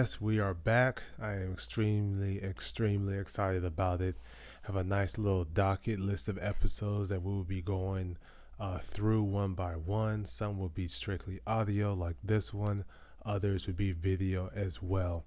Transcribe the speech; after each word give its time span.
Yes, 0.00 0.16
we 0.18 0.40
are 0.40 0.54
back. 0.54 1.02
I 1.20 1.34
am 1.34 1.52
extremely, 1.52 2.42
extremely 2.42 3.18
excited 3.18 3.66
about 3.66 4.00
it. 4.00 4.16
Have 4.62 4.76
a 4.76 4.82
nice 4.82 5.18
little 5.18 5.44
docket 5.44 6.00
list 6.00 6.26
of 6.26 6.38
episodes 6.40 7.10
that 7.10 7.22
we 7.22 7.30
will 7.30 7.44
be 7.44 7.60
going 7.60 8.16
uh, 8.58 8.78
through 8.78 9.24
one 9.24 9.52
by 9.52 9.72
one. 9.72 10.24
Some 10.24 10.58
will 10.58 10.70
be 10.70 10.88
strictly 10.88 11.40
audio, 11.46 11.92
like 11.92 12.16
this 12.24 12.54
one. 12.54 12.86
Others 13.26 13.66
would 13.66 13.76
be 13.76 13.92
video 13.92 14.50
as 14.54 14.80
well. 14.80 15.26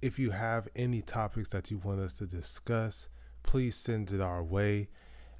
If 0.00 0.18
you 0.18 0.30
have 0.30 0.66
any 0.74 1.02
topics 1.02 1.50
that 1.50 1.70
you 1.70 1.76
want 1.76 2.00
us 2.00 2.16
to 2.16 2.24
discuss, 2.24 3.10
please 3.42 3.76
send 3.76 4.12
it 4.12 4.22
our 4.22 4.42
way 4.42 4.88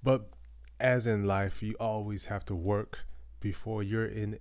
But 0.03 0.30
as 0.80 1.08
in 1.08 1.25
life, 1.25 1.63
you 1.63 1.75
always 1.80 2.25
have 2.25 2.45
to 2.45 2.55
work 2.55 2.99
before 3.39 3.81
you're 3.81 4.05
in 4.05 4.38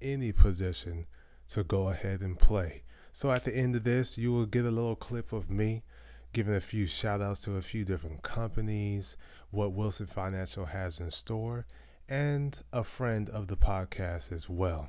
any 0.00 0.32
position 0.32 1.06
to 1.48 1.62
go 1.62 1.90
ahead 1.90 2.20
and 2.20 2.38
play. 2.38 2.82
So 3.12 3.30
at 3.30 3.44
the 3.44 3.56
end 3.56 3.76
of 3.76 3.84
this, 3.84 4.18
you 4.18 4.32
will 4.32 4.46
get 4.46 4.64
a 4.64 4.70
little 4.70 4.96
clip 4.96 5.32
of 5.32 5.48
me 5.48 5.84
giving 6.32 6.54
a 6.54 6.60
few 6.60 6.86
shout 6.86 7.22
outs 7.22 7.40
to 7.40 7.56
a 7.56 7.62
few 7.62 7.82
different 7.82 8.22
companies, 8.22 9.16
what 9.50 9.72
Wilson 9.72 10.06
Financial 10.06 10.66
has 10.66 11.00
in 11.00 11.10
store, 11.10 11.66
and 12.08 12.60
a 12.72 12.84
friend 12.84 13.28
of 13.28 13.48
the 13.48 13.56
podcast 13.56 14.32
as 14.32 14.48
well. 14.48 14.88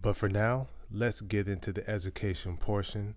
But 0.00 0.16
for 0.16 0.28
now, 0.28 0.68
let's 0.90 1.20
get 1.20 1.48
into 1.48 1.72
the 1.72 1.88
education 1.88 2.56
portion 2.56 3.16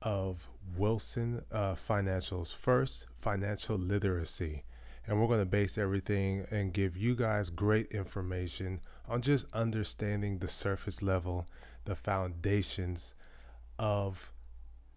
of 0.00 0.48
Wilson 0.76 1.44
uh, 1.52 1.74
Financial's 1.74 2.52
first 2.52 3.06
financial 3.18 3.76
literacy. 3.76 4.64
And 5.06 5.20
we're 5.20 5.26
going 5.26 5.40
to 5.40 5.46
base 5.46 5.76
everything 5.76 6.46
and 6.50 6.72
give 6.72 6.96
you 6.96 7.16
guys 7.16 7.50
great 7.50 7.90
information 7.92 8.80
on 9.08 9.20
just 9.20 9.46
understanding 9.52 10.38
the 10.38 10.48
surface 10.48 11.02
level, 11.02 11.46
the 11.84 11.96
foundations 11.96 13.14
of 13.78 14.32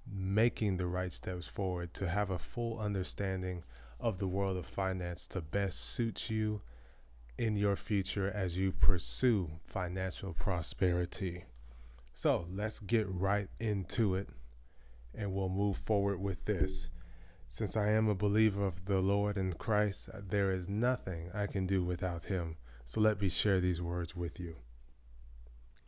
making 0.07 0.77
the 0.77 0.85
right 0.85 1.11
steps 1.11 1.47
forward 1.47 1.93
to 1.95 2.07
have 2.07 2.29
a 2.29 2.38
full 2.38 2.79
understanding 2.79 3.63
of 3.99 4.19
the 4.19 4.27
world 4.27 4.57
of 4.57 4.67
finance 4.67 5.25
to 5.25 5.41
best 5.41 5.79
suit 5.79 6.29
you 6.29 6.61
in 7.38 7.55
your 7.55 7.75
future 7.75 8.30
as 8.30 8.58
you 8.58 8.72
pursue 8.72 9.59
financial 9.66 10.33
prosperity. 10.33 11.45
So 12.14 12.47
let's 12.50 12.80
get 12.80 13.08
right 13.09 13.50
into 13.59 14.16
it 14.16 14.30
and 15.14 15.33
we'll 15.33 15.50
move 15.50 15.78
forward 15.78 16.19
with 16.19 16.45
this. 16.45 16.89
Since 17.50 17.78
I 17.78 17.89
am 17.89 18.08
a 18.08 18.16
believer 18.16 18.66
of 18.66 18.86
the 18.86 19.00
Lord 19.00 19.38
and 19.38 19.58
Christ, 19.58 20.09
there 20.13 20.52
is 20.52 20.67
nothing 20.67 21.30
I 21.33 21.47
can 21.47 21.66
do 21.66 21.83
without 21.83 22.25
Him. 22.25 22.58
So 22.86 23.00
let 23.00 23.22
me 23.22 23.30
share 23.30 23.59
these 23.59 23.81
words 23.81 24.16
with 24.16 24.39
you. 24.39 24.58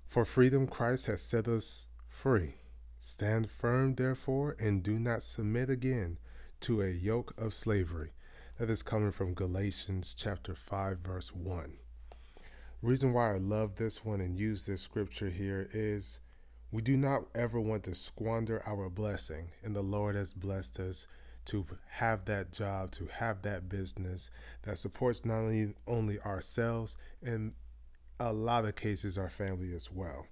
For 0.07 0.23
freedom, 0.23 0.67
Christ 0.67 1.07
has 1.07 1.21
set 1.21 1.47
us 1.47 1.87
free. 2.07 2.55
Stand 2.99 3.51
firm, 3.51 3.95
therefore, 3.95 4.55
and 4.59 4.81
do 4.81 4.99
not 4.99 5.23
submit 5.23 5.69
again 5.69 6.17
to 6.61 6.81
a 6.81 6.89
yoke 6.89 7.33
of 7.37 7.53
slavery. 7.53 8.11
That 8.57 8.71
is 8.71 8.81
coming 8.81 9.11
from 9.11 9.35
Galatians 9.35 10.15
chapter 10.17 10.55
5, 10.55 10.97
verse 10.97 11.31
1. 11.31 11.73
Reason 12.81 13.13
why 13.13 13.35
I 13.35 13.37
love 13.37 13.75
this 13.75 14.03
one 14.03 14.19
and 14.19 14.35
use 14.35 14.65
this 14.65 14.81
scripture 14.81 15.29
here 15.29 15.69
is 15.73 16.19
we 16.71 16.81
do 16.81 16.97
not 16.97 17.25
ever 17.35 17.61
want 17.61 17.83
to 17.83 17.93
squander 17.93 18.63
our 18.65 18.89
blessing, 18.89 19.51
and 19.63 19.75
the 19.75 19.83
Lord 19.83 20.15
has 20.15 20.33
blessed 20.33 20.79
us 20.79 21.05
to 21.45 21.67
have 21.87 22.25
that 22.25 22.51
job, 22.51 22.89
to 22.93 23.05
have 23.05 23.43
that 23.43 23.69
business 23.69 24.31
that 24.63 24.79
supports 24.79 25.23
not 25.23 25.35
only, 25.35 25.75
only 25.85 26.19
ourselves 26.21 26.97
and 27.21 27.53
a 28.19 28.33
lot 28.33 28.65
of 28.65 28.75
cases 28.75 29.19
our 29.19 29.29
family 29.29 29.75
as 29.75 29.91
well. 29.91 30.25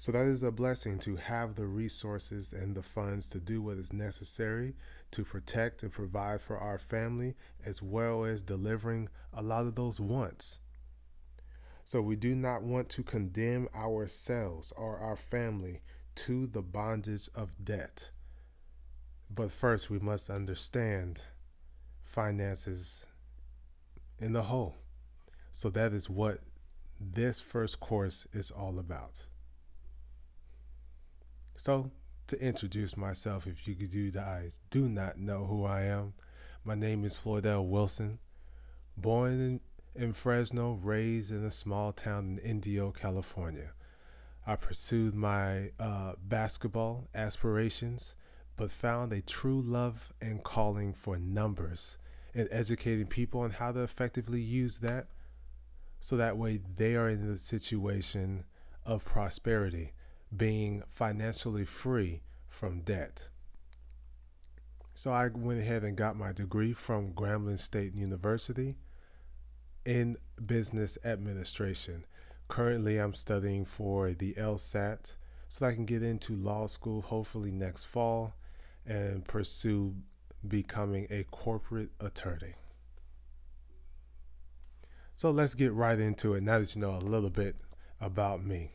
So 0.00 0.12
that 0.12 0.26
is 0.26 0.44
a 0.44 0.52
blessing 0.52 1.00
to 1.00 1.16
have 1.16 1.56
the 1.56 1.66
resources 1.66 2.52
and 2.52 2.76
the 2.76 2.84
funds 2.84 3.28
to 3.30 3.40
do 3.40 3.60
what 3.60 3.78
is 3.78 3.92
necessary 3.92 4.76
to 5.10 5.24
protect 5.24 5.82
and 5.82 5.90
provide 5.90 6.40
for 6.40 6.56
our 6.56 6.78
family, 6.78 7.34
as 7.66 7.82
well 7.82 8.24
as 8.24 8.44
delivering 8.44 9.08
a 9.32 9.42
lot 9.42 9.66
of 9.66 9.74
those 9.74 9.98
wants. 9.98 10.60
So 11.84 12.00
we 12.00 12.14
do 12.14 12.36
not 12.36 12.62
want 12.62 12.88
to 12.90 13.02
condemn 13.02 13.68
ourselves 13.74 14.72
or 14.76 14.98
our 14.98 15.16
family 15.16 15.82
to 16.14 16.46
the 16.46 16.62
bondage 16.62 17.28
of 17.34 17.56
debt. 17.64 18.10
But 19.28 19.50
first, 19.50 19.90
we 19.90 19.98
must 19.98 20.30
understand 20.30 21.24
finances 22.04 23.04
in 24.20 24.32
the 24.32 24.42
whole. 24.42 24.76
So 25.50 25.70
that 25.70 25.92
is 25.92 26.08
what 26.08 26.38
this 27.00 27.40
first 27.40 27.80
course 27.80 28.28
is 28.32 28.52
all 28.52 28.78
about. 28.78 29.22
So 31.58 31.90
to 32.28 32.40
introduce 32.40 32.96
myself, 32.96 33.44
if 33.48 33.66
you 33.66 33.74
do 33.74 34.12
guys 34.12 34.60
do 34.70 34.88
not 34.88 35.18
know 35.18 35.46
who 35.46 35.64
I 35.64 35.82
am, 35.82 36.14
my 36.62 36.76
name 36.76 37.04
is 37.04 37.16
Floydell 37.16 37.66
Wilson, 37.68 38.20
born 38.96 39.32
in, 39.32 39.60
in 40.00 40.12
Fresno, 40.12 40.78
raised 40.80 41.32
in 41.32 41.44
a 41.44 41.50
small 41.50 41.90
town 41.92 42.38
in 42.38 42.50
Indio, 42.50 42.92
California. 42.92 43.72
I 44.46 44.54
pursued 44.54 45.16
my 45.16 45.72
uh, 45.80 46.12
basketball 46.22 47.08
aspirations, 47.12 48.14
but 48.56 48.70
found 48.70 49.12
a 49.12 49.20
true 49.20 49.60
love 49.60 50.12
and 50.22 50.44
calling 50.44 50.92
for 50.92 51.18
numbers 51.18 51.98
and 52.36 52.48
educating 52.52 53.08
people 53.08 53.40
on 53.40 53.50
how 53.50 53.72
to 53.72 53.80
effectively 53.80 54.40
use 54.40 54.78
that 54.78 55.08
so 55.98 56.16
that 56.16 56.36
way 56.36 56.60
they 56.76 56.94
are 56.94 57.08
in 57.08 57.26
the 57.26 57.36
situation 57.36 58.44
of 58.86 59.04
prosperity 59.04 59.92
being 60.34 60.82
financially 60.90 61.64
free 61.64 62.22
from 62.48 62.80
debt. 62.80 63.28
So 64.94 65.12
I 65.12 65.28
went 65.28 65.60
ahead 65.60 65.84
and 65.84 65.96
got 65.96 66.16
my 66.16 66.32
degree 66.32 66.72
from 66.72 67.12
Grambling 67.12 67.60
State 67.60 67.94
University 67.94 68.76
in 69.84 70.16
business 70.44 70.98
administration. 71.04 72.04
Currently, 72.48 72.98
I'm 72.98 73.14
studying 73.14 73.64
for 73.64 74.12
the 74.12 74.34
LSAT 74.34 75.14
so 75.48 75.64
that 75.64 75.70
I 75.70 75.74
can 75.74 75.86
get 75.86 76.02
into 76.02 76.34
law 76.34 76.66
school 76.66 77.02
hopefully 77.02 77.52
next 77.52 77.84
fall 77.84 78.34
and 78.84 79.24
pursue 79.24 79.94
becoming 80.46 81.06
a 81.10 81.24
corporate 81.24 81.90
attorney. 82.00 82.54
So 85.16 85.30
let's 85.30 85.54
get 85.54 85.72
right 85.72 85.98
into 85.98 86.34
it 86.34 86.42
now 86.42 86.58
that 86.58 86.74
you 86.74 86.80
know 86.80 86.96
a 86.96 86.98
little 86.98 87.30
bit 87.30 87.56
about 88.00 88.44
me 88.44 88.72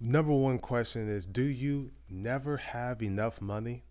number 0.00 0.32
one 0.32 0.58
question 0.58 1.08
is 1.08 1.26
Do 1.26 1.42
you 1.42 1.92
never 2.08 2.58
have 2.58 3.02
enough 3.02 3.40
money? 3.40 3.84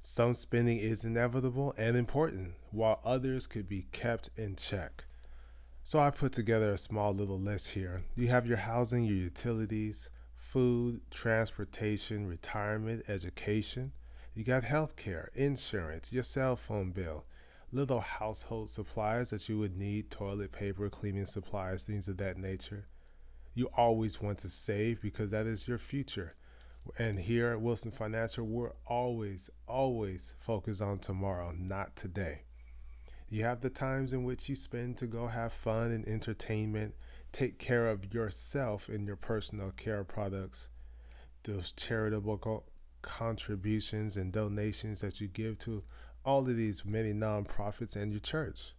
Some 0.00 0.34
spending 0.34 0.78
is 0.78 1.04
inevitable 1.04 1.74
and 1.78 1.96
important, 1.96 2.54
while 2.70 3.00
others 3.04 3.46
could 3.46 3.68
be 3.68 3.86
kept 3.90 4.28
in 4.36 4.56
check. 4.56 5.04
So 5.82 5.98
I 5.98 6.10
put 6.10 6.32
together 6.32 6.70
a 6.70 6.78
small 6.78 7.14
little 7.14 7.40
list 7.40 7.70
here. 7.70 8.02
You 8.14 8.28
have 8.28 8.46
your 8.46 8.58
housing, 8.58 9.04
your 9.04 9.16
utilities, 9.16 10.10
food, 10.36 11.00
transportation, 11.10 12.26
retirement, 12.26 13.04
education. 13.08 13.92
You 14.34 14.44
got 14.44 14.64
health 14.64 14.96
care, 14.96 15.30
insurance, 15.34 16.12
your 16.12 16.22
cell 16.22 16.56
phone 16.56 16.90
bill, 16.90 17.24
little 17.72 18.00
household 18.00 18.70
supplies 18.70 19.30
that 19.30 19.48
you 19.48 19.58
would 19.58 19.76
need, 19.76 20.10
toilet 20.10 20.52
paper, 20.52 20.90
cleaning 20.90 21.26
supplies, 21.26 21.84
things 21.84 22.08
of 22.08 22.18
that 22.18 22.36
nature 22.36 22.88
you 23.54 23.68
always 23.76 24.20
want 24.20 24.38
to 24.38 24.48
save 24.48 25.00
because 25.00 25.30
that 25.30 25.46
is 25.46 25.68
your 25.68 25.78
future. 25.78 26.34
And 26.98 27.20
here 27.20 27.50
at 27.50 27.60
Wilson 27.60 27.90
Financial, 27.90 28.44
we're 28.44 28.72
always, 28.86 29.48
always 29.66 30.34
focused 30.38 30.82
on 30.82 30.98
tomorrow, 30.98 31.52
not 31.56 31.96
today. 31.96 32.42
You 33.28 33.44
have 33.44 33.62
the 33.62 33.70
times 33.70 34.12
in 34.12 34.24
which 34.24 34.48
you 34.48 34.56
spend 34.56 34.98
to 34.98 35.06
go 35.06 35.28
have 35.28 35.52
fun 35.52 35.90
and 35.90 36.06
entertainment, 36.06 36.94
take 37.32 37.58
care 37.58 37.88
of 37.88 38.12
yourself 38.12 38.88
and 38.88 39.06
your 39.06 39.16
personal 39.16 39.70
care 39.70 40.04
products, 40.04 40.68
those 41.44 41.72
charitable 41.72 42.38
co- 42.38 42.64
contributions 43.02 44.16
and 44.16 44.32
donations 44.32 45.00
that 45.00 45.20
you 45.20 45.28
give 45.28 45.58
to 45.60 45.84
all 46.24 46.40
of 46.40 46.56
these 46.56 46.84
many 46.84 47.12
nonprofits 47.12 47.96
and 47.96 48.12
your 48.12 48.20
church. 48.20 48.74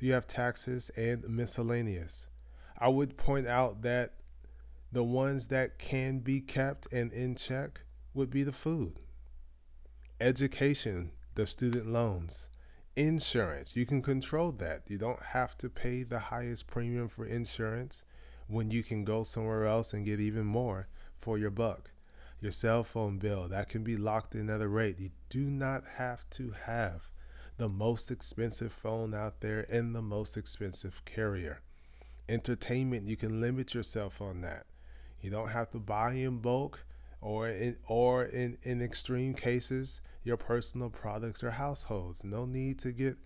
You 0.00 0.12
have 0.12 0.26
taxes 0.26 0.90
and 0.96 1.28
miscellaneous. 1.28 2.26
I 2.78 2.88
would 2.88 3.16
point 3.16 3.46
out 3.46 3.82
that 3.82 4.14
the 4.90 5.04
ones 5.04 5.48
that 5.48 5.78
can 5.78 6.20
be 6.20 6.40
kept 6.40 6.90
and 6.92 7.12
in 7.12 7.34
check 7.34 7.82
would 8.14 8.30
be 8.30 8.42
the 8.42 8.52
food, 8.52 9.00
education, 10.20 11.10
the 11.34 11.46
student 11.46 11.86
loans, 11.86 12.48
Insurance, 12.98 13.76
you 13.76 13.86
can 13.86 14.02
control 14.02 14.50
that. 14.50 14.82
You 14.88 14.98
don't 14.98 15.22
have 15.22 15.56
to 15.58 15.70
pay 15.70 16.02
the 16.02 16.18
highest 16.18 16.66
premium 16.66 17.06
for 17.06 17.24
insurance 17.24 18.02
when 18.48 18.72
you 18.72 18.82
can 18.82 19.04
go 19.04 19.22
somewhere 19.22 19.66
else 19.66 19.92
and 19.92 20.04
get 20.04 20.18
even 20.18 20.44
more 20.44 20.88
for 21.16 21.38
your 21.38 21.52
buck. 21.52 21.92
Your 22.40 22.50
cell 22.50 22.82
phone 22.82 23.18
bill, 23.18 23.46
that 23.50 23.68
can 23.68 23.84
be 23.84 23.96
locked 23.96 24.34
in 24.34 24.50
at 24.50 24.60
a 24.60 24.66
rate. 24.66 24.98
You 24.98 25.10
do 25.28 25.48
not 25.48 25.84
have 25.94 26.28
to 26.30 26.56
have 26.64 27.08
the 27.56 27.68
most 27.68 28.10
expensive 28.10 28.72
phone 28.72 29.14
out 29.14 29.42
there 29.42 29.64
and 29.70 29.94
the 29.94 30.02
most 30.02 30.36
expensive 30.36 31.04
carrier. 31.04 31.60
Entertainment, 32.28 33.08
you 33.08 33.16
can 33.16 33.40
limit 33.40 33.74
yourself 33.74 34.20
on 34.20 34.42
that. 34.42 34.66
You 35.20 35.30
don't 35.30 35.48
have 35.48 35.70
to 35.70 35.78
buy 35.78 36.12
in 36.12 36.38
bulk 36.38 36.84
or 37.20 37.48
in 37.48 37.76
or 37.86 38.24
in, 38.24 38.58
in 38.62 38.80
extreme 38.82 39.34
cases 39.34 40.00
your 40.22 40.36
personal 40.36 40.90
products 40.90 41.42
or 41.42 41.52
households. 41.52 42.22
No 42.22 42.44
need 42.44 42.78
to 42.80 42.92
get 42.92 43.16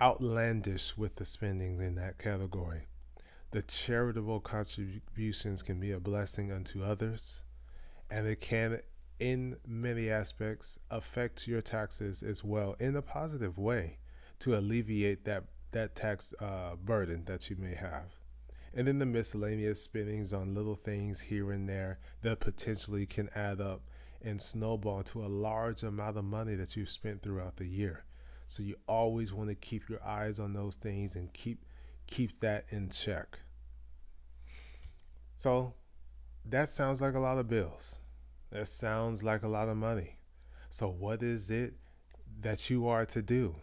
outlandish 0.00 0.96
with 0.96 1.16
the 1.16 1.24
spending 1.24 1.80
in 1.80 1.94
that 1.96 2.18
category. 2.18 2.88
The 3.52 3.62
charitable 3.62 4.40
contributions 4.40 5.62
can 5.62 5.78
be 5.78 5.92
a 5.92 6.00
blessing 6.00 6.50
unto 6.50 6.82
others, 6.82 7.44
and 8.10 8.26
it 8.26 8.40
can, 8.40 8.80
in 9.20 9.58
many 9.64 10.10
aspects, 10.10 10.80
affect 10.90 11.46
your 11.46 11.60
taxes 11.60 12.22
as 12.22 12.42
well 12.42 12.74
in 12.80 12.96
a 12.96 13.02
positive 13.02 13.56
way 13.56 13.98
to 14.40 14.56
alleviate 14.56 15.24
that, 15.26 15.44
that 15.74 15.94
tax 15.94 16.34
uh, 16.40 16.74
burden 16.82 17.24
that 17.26 17.50
you 17.50 17.56
may 17.56 17.74
have. 17.74 18.16
And 18.72 18.88
then 18.88 18.98
the 18.98 19.06
miscellaneous 19.06 19.82
spendings 19.82 20.32
on 20.32 20.54
little 20.54 20.74
things 20.74 21.20
here 21.20 21.52
and 21.52 21.68
there 21.68 21.98
that 22.22 22.40
potentially 22.40 23.06
can 23.06 23.28
add 23.34 23.60
up 23.60 23.82
and 24.22 24.40
snowball 24.42 25.02
to 25.04 25.24
a 25.24 25.28
large 25.28 25.82
amount 25.82 26.16
of 26.16 26.24
money 26.24 26.54
that 26.56 26.74
you've 26.74 26.90
spent 26.90 27.22
throughout 27.22 27.56
the 27.56 27.66
year. 27.66 28.04
So 28.46 28.62
you 28.62 28.76
always 28.88 29.32
want 29.32 29.50
to 29.50 29.54
keep 29.54 29.88
your 29.88 30.02
eyes 30.04 30.40
on 30.40 30.54
those 30.54 30.76
things 30.76 31.14
and 31.14 31.32
keep 31.32 31.64
keep 32.06 32.40
that 32.40 32.66
in 32.70 32.90
check. 32.90 33.40
So 35.34 35.74
that 36.44 36.68
sounds 36.68 37.00
like 37.00 37.14
a 37.14 37.20
lot 37.20 37.38
of 37.38 37.48
bills. 37.48 37.98
That 38.50 38.68
sounds 38.68 39.22
like 39.22 39.42
a 39.42 39.48
lot 39.48 39.68
of 39.68 39.76
money. 39.76 40.18
So, 40.68 40.88
what 40.88 41.22
is 41.22 41.50
it 41.50 41.74
that 42.40 42.68
you 42.70 42.86
are 42.86 43.06
to 43.06 43.22
do? 43.22 43.56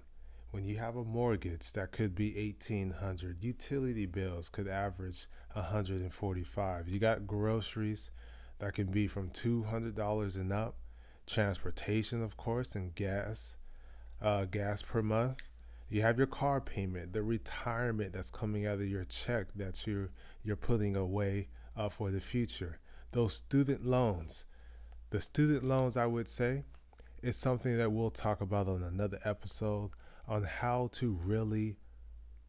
When 0.52 0.66
you 0.66 0.78
have 0.80 0.98
a 0.98 1.06
mortgage 1.06 1.72
that 1.74 1.94
could 1.94 2.14
be 2.14 2.34
1800 2.36 3.42
utility 3.42 4.06
bills 4.06 4.50
could 4.50 4.68
average 4.68 5.28
145 5.54 6.90
You 6.90 7.00
got 7.00 7.26
groceries 7.26 8.12
that 8.60 8.74
can 8.74 8.88
be 8.88 9.08
from 9.08 9.30
$200 9.30 10.36
and 10.36 10.54
up, 10.54 10.76
transportation, 11.26 12.22
of 12.22 12.36
course, 12.36 12.76
and 12.76 12.94
gas, 12.94 13.56
uh, 14.22 14.44
gas 14.44 14.82
per 14.82 15.02
month. 15.02 15.42
You 15.90 16.02
have 16.02 16.18
your 16.18 16.28
car 16.28 16.60
payment, 16.60 17.14
the 17.14 17.24
retirement 17.24 18.12
that's 18.12 18.30
coming 18.30 18.68
out 18.68 18.76
of 18.76 18.88
your 18.88 19.06
check 19.06 19.48
that 19.56 19.88
you're 19.88 20.10
you're 20.44 20.56
putting 20.58 20.96
away 20.96 21.48
uh, 21.78 21.90
for 21.90 22.12
the 22.12 22.22
future. 22.22 22.80
Those 23.14 23.36
student 23.36 23.86
loans, 23.86 24.46
the 25.12 25.22
student 25.22 25.64
loans, 25.64 25.96
I 25.96 26.06
would 26.08 26.30
say, 26.30 26.64
is 27.22 27.38
something 27.38 27.78
that 27.78 27.92
we'll 27.92 28.12
talk 28.12 28.42
about 28.42 28.68
on 28.68 28.84
another 28.84 29.20
episode 29.24 29.92
on 30.32 30.44
how 30.44 30.88
to 30.94 31.12
really 31.26 31.76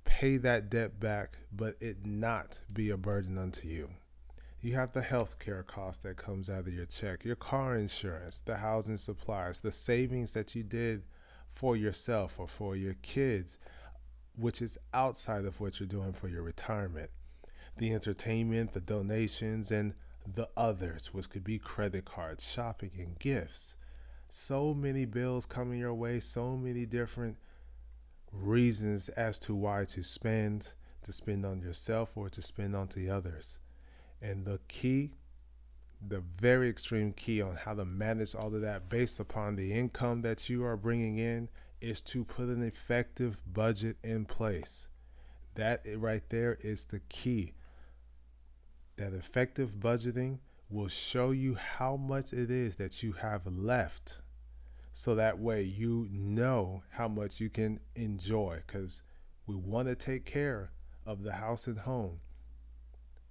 pay 0.04 0.36
that 0.36 0.70
debt 0.70 1.00
back, 1.00 1.38
but 1.52 1.76
it 1.80 2.06
not 2.06 2.60
be 2.72 2.90
a 2.90 2.96
burden 2.96 3.36
unto 3.36 3.66
you. 3.66 3.90
You 4.60 4.76
have 4.76 4.92
the 4.92 5.02
health 5.02 5.40
care 5.40 5.64
cost 5.64 6.04
that 6.04 6.16
comes 6.16 6.48
out 6.48 6.68
of 6.68 6.72
your 6.72 6.86
check, 6.86 7.24
your 7.24 7.34
car 7.34 7.74
insurance, 7.74 8.40
the 8.40 8.58
housing 8.58 8.98
supplies, 8.98 9.60
the 9.60 9.72
savings 9.72 10.32
that 10.34 10.54
you 10.54 10.62
did 10.62 11.02
for 11.52 11.76
yourself 11.76 12.38
or 12.38 12.46
for 12.46 12.76
your 12.76 12.94
kids, 13.02 13.58
which 14.36 14.62
is 14.62 14.78
outside 14.94 15.44
of 15.44 15.58
what 15.58 15.80
you're 15.80 15.88
doing 15.88 16.12
for 16.12 16.28
your 16.28 16.42
retirement 16.42 17.10
the 17.78 17.94
entertainment, 17.94 18.74
the 18.74 18.80
donations, 18.80 19.72
and 19.72 19.94
the 20.34 20.46
others, 20.58 21.14
which 21.14 21.30
could 21.30 21.42
be 21.42 21.58
credit 21.58 22.04
cards, 22.04 22.46
shopping, 22.46 22.90
and 22.98 23.18
gifts. 23.18 23.76
So 24.28 24.74
many 24.74 25.06
bills 25.06 25.46
coming 25.46 25.80
your 25.80 25.94
way, 25.94 26.20
so 26.20 26.54
many 26.54 26.84
different 26.84 27.38
reasons 28.32 29.08
as 29.10 29.38
to 29.40 29.54
why 29.54 29.84
to 29.84 30.02
spend, 30.02 30.72
to 31.02 31.12
spend 31.12 31.44
on 31.44 31.60
yourself 31.60 32.16
or 32.16 32.28
to 32.30 32.42
spend 32.42 32.74
on 32.74 32.88
the 32.94 33.10
others. 33.10 33.58
And 34.20 34.44
the 34.44 34.60
key, 34.68 35.12
the 36.06 36.20
very 36.20 36.68
extreme 36.68 37.12
key 37.12 37.42
on 37.42 37.56
how 37.56 37.74
to 37.74 37.84
manage 37.84 38.34
all 38.34 38.54
of 38.54 38.60
that 38.62 38.88
based 38.88 39.20
upon 39.20 39.56
the 39.56 39.72
income 39.72 40.22
that 40.22 40.48
you 40.48 40.64
are 40.64 40.76
bringing 40.76 41.18
in 41.18 41.48
is 41.80 42.00
to 42.00 42.24
put 42.24 42.46
an 42.46 42.62
effective 42.62 43.42
budget 43.52 43.96
in 44.02 44.24
place. 44.24 44.88
That 45.54 45.84
right 45.96 46.22
there 46.30 46.56
is 46.60 46.84
the 46.84 47.00
key 47.08 47.52
that 48.96 49.12
effective 49.12 49.76
budgeting 49.80 50.38
will 50.70 50.88
show 50.88 51.30
you 51.32 51.54
how 51.54 51.96
much 51.96 52.32
it 52.32 52.50
is 52.50 52.76
that 52.76 53.02
you 53.02 53.12
have 53.12 53.46
left. 53.46 54.18
So 54.92 55.14
that 55.14 55.38
way 55.38 55.62
you 55.62 56.08
know 56.10 56.82
how 56.90 57.08
much 57.08 57.40
you 57.40 57.48
can 57.48 57.80
enjoy 57.94 58.62
because 58.66 59.02
we 59.46 59.54
want 59.56 59.88
to 59.88 59.94
take 59.94 60.24
care 60.24 60.70
of 61.06 61.22
the 61.22 61.32
house 61.32 61.66
and 61.66 61.78
home. 61.78 62.20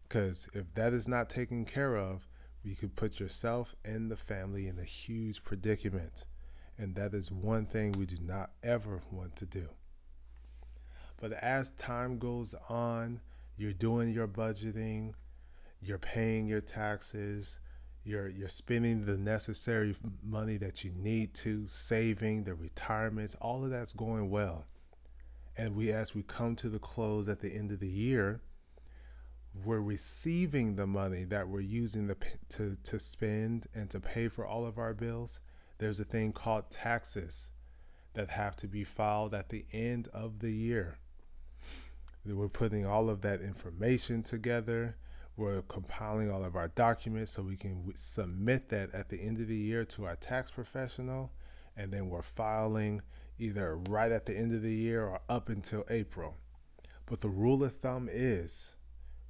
Because 0.08 0.50
if 0.54 0.74
that 0.74 0.94
is 0.94 1.08
not 1.08 1.30
taken 1.30 1.64
care 1.64 1.96
of, 1.96 2.28
you 2.64 2.76
could 2.76 2.96
put 2.96 3.20
yourself 3.20 3.76
and 3.86 4.12
the 4.12 4.16
family 4.16 4.68
in 4.68 4.78
a 4.78 4.84
huge 4.84 5.44
predicament. 5.44 6.26
And 6.78 6.96
that 6.96 7.14
is 7.14 7.32
one 7.32 7.66
thing 7.66 7.94
we 7.94 8.06
do 8.06 8.18
not 8.22 8.52
ever 8.64 9.02
want 9.12 9.36
to 9.38 9.46
do. 9.46 9.70
But 11.20 11.34
as 11.34 11.70
time 11.72 12.18
goes 12.18 12.56
on, 12.68 13.22
you're 13.56 13.74
doing 13.74 14.10
your 14.10 14.28
budgeting, 14.28 15.14
you're 15.80 16.00
paying 16.00 16.48
your 16.48 16.62
taxes, 16.62 17.60
you're 18.04 18.28
you're 18.28 18.50
spending 18.50 19.06
the 19.06 19.18
necessary 19.18 19.96
money 20.24 20.58
that 20.58 20.84
you 20.84 20.92
need 20.96 21.34
to, 21.36 21.68
saving 21.68 22.44
the 22.44 22.56
retirements, 22.56 23.36
all 23.40 23.64
of 23.64 23.70
that's 23.70 23.94
going 23.94 24.30
well. 24.30 24.66
And 25.58 25.76
we 25.76 25.92
as 25.92 26.16
we 26.16 26.24
come 26.24 26.56
to 26.58 26.70
the 26.70 26.80
close 26.80 27.28
at 27.28 27.42
the 27.42 27.54
end 27.54 27.72
of 27.72 27.80
the 27.80 27.88
year, 27.88 28.42
we're 29.66 29.82
receiving 29.82 30.76
the 30.76 30.88
money 30.88 31.24
that 31.26 31.48
we're 31.48 31.60
using 31.60 32.08
to 32.08 32.16
to 32.50 32.76
to 32.84 33.00
spend 33.00 33.68
and 33.76 33.90
to 33.90 34.00
pay 34.00 34.28
for 34.28 34.46
all 34.46 34.66
of 34.66 34.78
our 34.78 34.94
bills. 34.94 35.40
There's 35.78 36.00
a 36.00 36.06
thing 36.06 36.32
called 36.32 36.70
taxes 36.72 37.52
that 38.14 38.30
have 38.30 38.56
to 38.58 38.68
be 38.68 38.84
filed 38.84 39.34
at 39.34 39.50
the 39.50 39.66
end 39.72 40.08
of 40.14 40.40
the 40.40 40.52
year. 40.52 40.98
We're 42.26 42.50
putting 42.50 42.86
all 42.86 43.10
of 43.10 43.22
that 43.22 43.42
information 43.42 44.22
together 44.22 44.96
we're 45.38 45.62
compiling 45.64 46.30
all 46.30 46.44
of 46.44 46.56
our 46.56 46.68
documents 46.68 47.32
so 47.32 47.44
we 47.44 47.58
can 47.58 47.92
submit 47.96 48.70
that 48.70 48.94
at 48.94 49.10
the 49.10 49.22
end 49.22 49.40
of 49.40 49.48
the 49.48 49.56
year 49.56 49.86
to 49.86 50.06
our 50.06 50.16
tax 50.16 50.52
professional. 50.52 51.32
And 51.76 51.92
then 51.92 52.10
we're 52.10 52.22
filing 52.22 53.02
either 53.40 53.78
right 53.90 54.12
at 54.12 54.26
the 54.26 54.38
end 54.38 54.54
of 54.54 54.62
the 54.62 54.74
year 54.74 55.08
or 55.08 55.22
up 55.30 55.50
until 55.50 55.86
April. 55.90 56.38
But 57.06 57.22
the 57.22 57.30
rule 57.30 57.64
of 57.64 57.76
thumb 57.76 58.10
is 58.12 58.74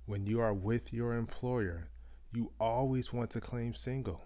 when 0.05 0.25
you 0.25 0.41
are 0.41 0.53
with 0.53 0.91
your 0.91 1.13
employer, 1.13 1.89
you 2.33 2.51
always 2.59 3.13
want 3.13 3.29
to 3.31 3.41
claim 3.41 3.73
single. 3.73 4.25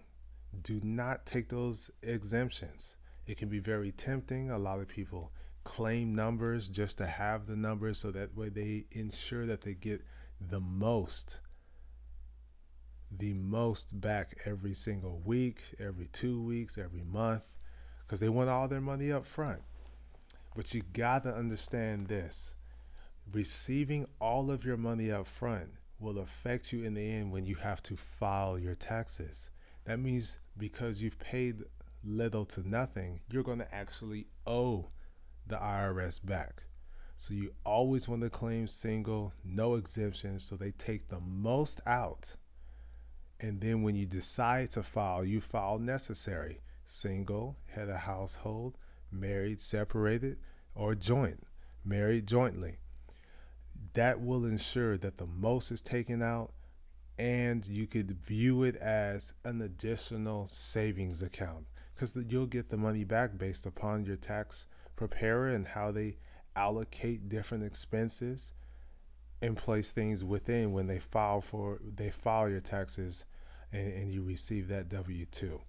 Do 0.62 0.80
not 0.84 1.26
take 1.26 1.50
those 1.50 1.92
exemptions. 2.02 2.98
It 3.28 3.38
can 3.38 3.50
be 3.50 3.60
very 3.60 3.92
tempting. 3.92 4.50
A 4.50 4.58
lot 4.58 4.80
of 4.80 4.88
people 4.88 5.32
claim 5.64 6.16
numbers 6.16 6.70
just 6.70 6.98
to 7.00 7.08
have 7.08 7.48
the 7.48 7.56
numbers 7.56 8.00
so 8.00 8.12
that 8.12 8.36
way 8.36 8.50
they 8.50 8.86
ensure 8.92 9.46
that 9.46 9.62
they 9.62 9.74
get 9.74 10.02
the 10.40 10.60
most 10.60 11.40
the 13.12 13.34
most 13.34 14.00
back 14.00 14.38
every 14.46 14.74
single 14.74 15.22
week, 15.24 15.62
every 15.80 16.08
two 16.08 16.42
weeks, 16.42 16.78
every 16.78 17.04
month, 17.04 17.46
because 18.02 18.20
they 18.20 18.30
want 18.30 18.50
all 18.50 18.68
their 18.68 18.82
money 18.82 19.12
up 19.12 19.26
front. 19.26 19.62
But 20.56 20.74
you 20.74 20.84
got 20.94 21.24
to 21.24 21.34
understand 21.34 22.08
this 22.08 22.54
receiving 23.32 24.06
all 24.20 24.52
of 24.52 24.64
your 24.64 24.78
money 24.78 25.12
up 25.12 25.28
front 25.28 25.72
will 26.00 26.20
affect 26.20 26.72
you 26.72 26.84
in 26.84 26.94
the 26.94 27.12
end 27.12 27.32
when 27.32 27.46
you 27.46 27.56
have 27.56 27.82
to 27.84 27.96
file 27.96 28.60
your 28.60 28.76
taxes. 28.76 29.50
That 29.86 30.00
means 30.00 30.38
because 30.58 31.02
you've 31.02 31.20
paid 31.20 31.64
little 32.04 32.46
to 32.46 32.68
nothing, 32.68 33.22
you're 33.32 33.44
going 33.44 33.60
to 33.60 33.74
actually 33.74 34.28
owe 34.46 34.90
the 35.48 35.56
IRS 35.56 36.20
back. 36.24 36.64
So 37.18 37.34
you 37.34 37.54
always 37.66 38.08
want 38.08 38.22
to 38.22 38.30
claim 38.30 38.68
single, 38.68 39.34
no 39.44 39.76
exemptions, 39.76 40.44
so 40.44 40.56
they 40.56 40.72
take 40.72 41.08
the 41.08 41.20
most 41.20 41.80
out 41.86 42.36
and 43.40 43.62
then 43.62 43.84
when 43.84 43.96
you 43.96 44.06
decide 44.06 44.72
to 44.72 44.84
file, 44.84 45.26
you 45.26 45.42
file 45.42 45.80
necessary 45.80 46.62
single, 46.86 47.58
head 47.68 47.90
of 47.90 47.98
household, 47.98 48.78
married, 49.12 49.60
separated, 49.60 50.38
or 50.74 50.96
joint, 50.96 51.46
married 51.84 52.28
jointly. 52.28 52.78
That 53.94 54.22
will 54.22 54.46
ensure 54.46 54.98
that 54.98 55.18
the 55.18 55.26
most 55.26 55.72
is 55.72 55.82
taken 55.82 56.22
out 56.22 56.54
and 57.18 57.66
you 57.66 57.88
could 57.88 58.12
view 58.12 58.64
it 58.64 58.76
as 58.76 59.34
an 59.44 59.62
additional 59.62 60.48
savings 60.48 61.22
account 61.22 61.66
because 61.94 62.18
you'll 62.28 62.46
get 62.46 62.70
the 62.70 62.78
money 62.78 63.06
back 63.06 63.38
based 63.38 63.66
upon 63.66 64.06
your 64.06 64.18
tax 64.18 64.68
preparer 64.96 65.48
and 65.48 65.70
how 65.70 65.92
they 65.92 66.18
allocate 66.56 67.30
different 67.30 67.64
expenses 67.64 68.54
and 69.46 69.56
place 69.56 69.92
things 69.92 70.24
within 70.24 70.74
when 70.74 70.88
they 70.88 71.00
file 71.00 71.42
for 71.42 71.80
they 71.84 72.10
file 72.10 72.50
your 72.50 72.62
taxes 72.62 73.26
and, 73.72 73.94
and 73.94 74.12
you 74.12 74.24
receive 74.24 74.68
that 74.70 74.90
W 74.90 75.26
two. 75.26 75.62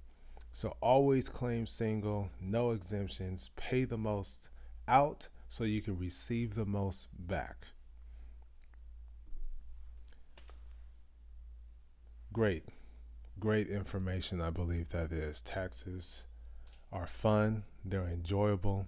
So 0.53 0.77
always 0.81 1.29
claim 1.29 1.67
single, 1.67 2.31
no 2.41 2.71
exemptions, 2.71 3.51
pay 3.57 3.85
the 3.85 3.99
most 3.99 4.49
out 4.89 5.29
so 5.49 5.65
you 5.65 5.83
can 5.83 5.99
receive 5.99 6.55
the 6.55 6.65
most 6.65 7.09
back. 7.19 7.67
Great, 12.33 12.65
great 13.39 13.69
information. 13.69 14.41
I 14.41 14.51
believe 14.51 14.89
that 14.91 15.13
is. 15.13 15.43
Taxes 15.43 16.25
are 16.91 17.07
fun, 17.07 17.65
they're 17.85 18.09
enjoyable. 18.09 18.87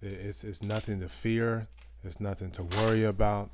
It's, 0.00 0.44
it's 0.44 0.62
nothing 0.62 1.00
to 1.00 1.08
fear, 1.08 1.66
it's 2.04 2.20
nothing 2.20 2.52
to 2.52 2.62
worry 2.62 3.04
about. 3.04 3.50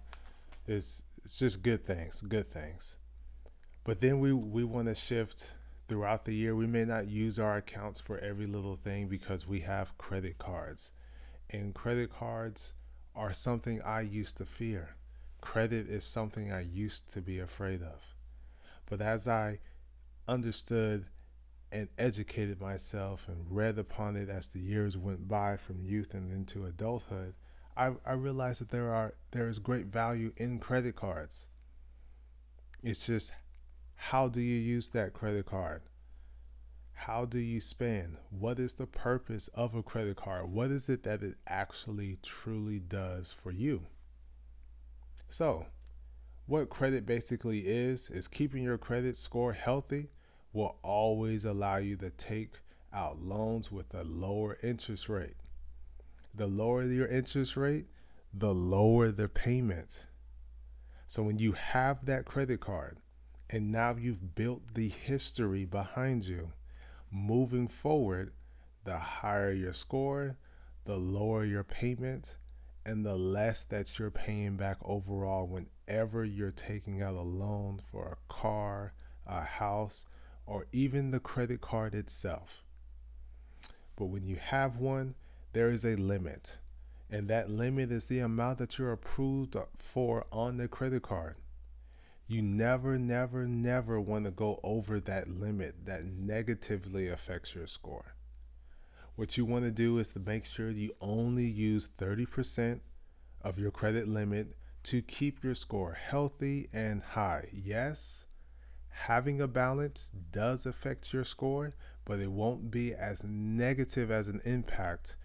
It's, 0.67 1.03
it's 1.25 1.39
just 1.39 1.63
good 1.63 1.87
things, 1.87 2.21
good 2.21 2.51
things. 2.51 2.97
But 3.85 4.01
then 4.01 4.19
we, 4.19 4.33
we 4.33 4.65
want 4.65 4.89
to 4.89 4.95
shift 4.95 5.53
throughout 5.87 6.25
the 6.25 6.35
year. 6.35 6.57
We 6.57 6.67
may 6.67 6.85
not 6.85 7.09
use 7.09 7.39
our 7.39 7.57
accounts 7.57 8.01
for 8.01 8.19
every 8.19 8.47
little 8.47 8.77
thing 8.77 9.07
because 9.07 9.47
we 9.47 9.61
have 9.61 9.97
credit 9.99 10.39
cards. 10.39 10.93
And 11.51 11.75
credit 11.75 12.11
cards 12.11 12.75
are 13.15 13.33
something 13.33 13.81
I 13.83 14.01
used 14.01 14.37
to 14.39 14.45
fear. 14.45 14.97
Credit 15.41 15.89
is 15.89 16.05
something 16.05 16.51
I 16.51 16.61
used 16.61 17.09
to 17.13 17.21
be 17.21 17.39
afraid 17.39 17.83
of. 17.83 18.17
But 18.87 19.01
as 19.01 19.29
I 19.29 19.61
understood 20.27 21.07
and 21.71 21.89
educated 21.99 22.61
myself 22.61 23.29
and 23.29 23.45
read 23.49 23.79
upon 23.79 24.17
it 24.17 24.29
as 24.29 24.49
the 24.49 24.61
years 24.61 24.97
went 24.97 25.29
by 25.29 25.57
from 25.57 25.85
youth 25.85 26.15
and 26.15 26.33
into 26.33 26.65
adulthood, 26.65 27.35
I, 27.77 27.93
I 28.05 28.13
realized 28.13 28.61
that 28.61 28.71
there 28.71 28.93
are 28.93 29.15
there 29.33 29.49
is 29.49 29.59
great 29.59 29.87
value 29.87 30.33
in 30.37 30.59
credit 30.59 30.97
cards. 30.97 31.49
It's 32.83 33.07
just 33.07 33.33
how 33.97 34.29
do 34.29 34.41
you 34.41 34.57
use 34.57 34.91
that 34.91 35.13
credit 35.13 35.47
card? 35.47 35.83
How 36.93 37.25
do 37.27 37.39
you 37.39 37.61
spend? 37.61 38.17
What 38.31 38.59
is 38.59 38.75
the 38.75 38.87
purpose 38.87 39.49
of 39.49 39.75
a 39.75 39.83
credit 39.83 40.17
card? 40.17 40.51
What 40.51 40.71
is 40.71 40.89
it 40.89 41.03
that 41.03 41.23
it 41.23 41.35
actually 41.47 42.19
truly 42.23 42.79
does 42.79 43.33
for 43.33 43.51
you? 43.51 43.87
So, 45.29 45.67
what 46.47 46.71
credit 46.71 47.05
basically 47.05 47.61
is, 47.61 48.09
is 48.09 48.29
keeping 48.29 48.63
your 48.63 48.79
credit 48.79 49.17
score 49.17 49.53
healthy 49.53 50.11
will 50.53 50.79
always 50.83 51.45
allow 51.45 51.77
you 51.77 51.97
to 51.97 52.11
take 52.11 52.61
out 52.93 53.21
loans 53.21 53.71
with 53.71 53.93
a 53.95 54.05
lower 54.05 54.57
interest 54.63 55.09
rate. 55.09 55.37
The 56.37 56.47
lower 56.47 56.85
your 56.85 57.07
interest 57.07 57.57
rate, 57.57 57.87
the 58.33 58.53
lower 58.53 59.11
the 59.11 59.27
payment. 59.27 60.05
So 61.07 61.23
when 61.23 61.39
you 61.39 61.53
have 61.53 62.05
that 62.05 62.27
credit 62.27 62.61
card 62.61 62.99
and 63.49 63.73
now 63.73 63.97
you've 63.99 64.35
built 64.35 64.75
the 64.75 64.91
history 64.91 65.65
behind 65.65 66.27
you, 66.27 66.53
moving 67.11 67.69
forward, 67.69 68.35
the 68.85 68.99
higher 68.99 69.51
your 69.51 69.73
score, 69.73 70.37
the 70.85 70.99
lower 70.99 71.43
your 71.43 71.65
payment, 71.65 72.37
and 72.85 73.07
the 73.07 73.17
less 73.17 73.65
that 73.65 73.99
you're 73.99 74.11
paying 74.11 74.59
back 74.59 74.77
overall 74.85 75.47
whenever 75.47 76.23
you're 76.23 76.51
taking 76.51 77.01
out 77.01 77.15
a 77.15 77.23
loan 77.23 77.81
for 77.91 78.09
a 78.09 78.33
car, 78.33 78.93
a 79.27 79.41
house, 79.41 80.05
or 80.45 80.67
even 80.71 81.13
the 81.13 81.19
credit 81.19 81.63
card 81.63 81.95
itself. 81.95 82.63
But 83.97 84.07
when 84.07 84.27
you 84.27 84.37
have 84.37 84.77
one, 84.77 85.15
there 85.57 85.71
is 85.71 85.87
a 85.87 85.97
limit, 85.97 86.59
and 87.09 87.29
that 87.29 87.49
limit 87.49 87.91
is 87.91 88.05
the 88.05 88.19
amount 88.19 88.59
that 88.59 88.77
you're 88.77 88.93
approved 88.93 89.57
for 89.75 90.27
on 90.31 90.59
the 90.59 90.69
credit 90.69 91.03
card. 91.03 91.37
You 92.27 92.43
never, 92.43 92.99
never, 92.99 93.47
never 93.47 93.99
want 93.99 94.27
to 94.27 94.31
go 94.31 94.61
over 94.63 95.01
that 95.01 95.31
limit 95.31 95.87
that 95.87 96.05
negatively 96.05 97.09
affects 97.09 97.55
your 97.55 97.67
score. 97.67 98.17
What 99.15 99.39
you 99.39 99.47
want 99.47 99.65
to 99.65 99.71
do 99.71 99.99
is 99.99 100.13
to 100.13 100.19
make 100.19 100.45
sure 100.45 100.69
you 100.69 100.93
only 101.01 101.47
use 101.47 101.89
30% 101.89 102.81
of 103.41 103.59
your 103.59 103.71
credit 103.71 104.07
limit 104.07 104.59
to 104.83 105.01
keep 105.01 105.43
your 105.43 105.55
score 105.55 105.95
healthy 105.95 106.69
and 106.71 107.03
high. 107.03 107.49
Yes, 107.51 108.27
having 108.91 109.41
a 109.41 109.49
balance 109.49 110.13
does 110.31 110.67
affect 110.67 111.15
your 111.15 111.25
score, 111.25 111.75
but 112.05 112.21
it 112.21 112.31
won't 112.31 112.71
be 112.71 112.93
as 112.93 113.25
negative 113.25 114.11
as 114.11 114.29
an 114.29 114.43
impact 114.45 115.17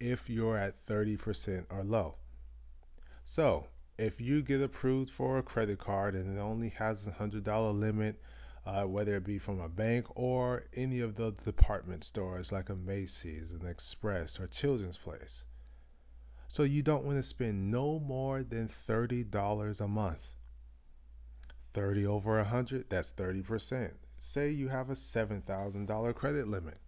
if 0.00 0.28
you're 0.28 0.56
at 0.56 0.84
30% 0.86 1.66
or 1.70 1.82
low. 1.82 2.16
So, 3.24 3.68
if 3.98 4.20
you 4.20 4.42
get 4.42 4.62
approved 4.62 5.10
for 5.10 5.38
a 5.38 5.42
credit 5.42 5.78
card 5.78 6.14
and 6.14 6.36
it 6.36 6.40
only 6.40 6.68
has 6.70 7.06
a 7.06 7.12
$100 7.12 7.78
limit, 7.78 8.20
uh, 8.66 8.84
whether 8.84 9.14
it 9.14 9.24
be 9.24 9.38
from 9.38 9.60
a 9.60 9.68
bank 9.68 10.06
or 10.14 10.64
any 10.74 11.00
of 11.00 11.14
the 11.14 11.30
department 11.30 12.04
stores 12.04 12.52
like 12.52 12.68
a 12.68 12.74
Macy's, 12.74 13.52
an 13.52 13.66
Express, 13.66 14.40
or 14.40 14.46
Children's 14.46 14.98
Place. 14.98 15.44
So 16.48 16.62
you 16.62 16.82
don't 16.82 17.04
want 17.04 17.18
to 17.18 17.22
spend 17.22 17.70
no 17.70 17.98
more 17.98 18.42
than 18.42 18.68
$30 18.68 19.80
a 19.80 19.88
month. 19.88 20.32
30 21.74 22.06
over 22.06 22.36
100, 22.36 22.88
that's 22.88 23.12
30%. 23.12 23.92
Say 24.18 24.50
you 24.50 24.68
have 24.68 24.90
a 24.90 24.94
$7,000 24.94 26.14
credit 26.14 26.48
limit. 26.48 26.78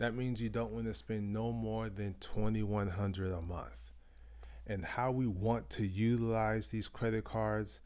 That 0.00 0.16
means 0.16 0.40
you 0.40 0.48
don't 0.48 0.72
want 0.72 0.86
to 0.86 0.94
spend 0.94 1.30
no 1.30 1.52
more 1.52 1.90
than 1.90 2.14
2100 2.20 3.32
a 3.32 3.42
month. 3.42 3.92
And 4.66 4.82
how 4.82 5.10
we 5.10 5.26
want 5.26 5.68
to 5.70 5.86
utilize 5.86 6.68
these 6.68 6.88
credit 6.88 7.24
cards 7.24 7.82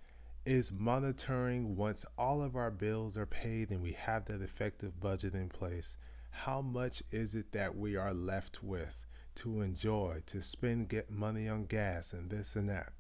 is 0.47 0.71
monitoring 0.71 1.75
once 1.75 2.05
all 2.17 2.41
of 2.41 2.55
our 2.55 2.71
bills 2.71 3.19
are 3.19 3.27
paid 3.27 3.71
and 3.71 3.83
we 3.83 3.95
have 3.95 4.27
that 4.27 4.43
effective 4.43 5.01
budget 5.01 5.35
in 5.35 5.49
place. 5.49 5.99
How 6.31 6.63
much 6.63 7.03
is 7.11 7.35
it 7.35 7.51
that 7.51 7.77
we 7.77 7.97
are 7.97 8.15
left 8.15 8.63
with 8.63 9.05
to 9.37 9.61
enjoy, 9.61 10.23
to 10.27 10.41
spend 10.41 10.89
get 10.89 11.11
money 11.11 11.49
on 11.49 11.65
gas 11.65 12.13
and 12.13 12.31
this 12.31 12.55
and 12.55 12.69
that? 12.69 12.93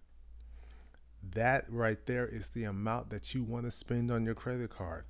That 1.23 1.67
right 1.69 2.05
there 2.07 2.27
is 2.27 2.49
the 2.49 2.65
amount 2.65 3.11
that 3.11 3.33
you 3.33 3.45
want 3.45 3.67
to 3.67 3.71
spend 3.71 4.11
on 4.11 4.25
your 4.25 4.35
credit 4.35 4.71
card. 4.71 5.05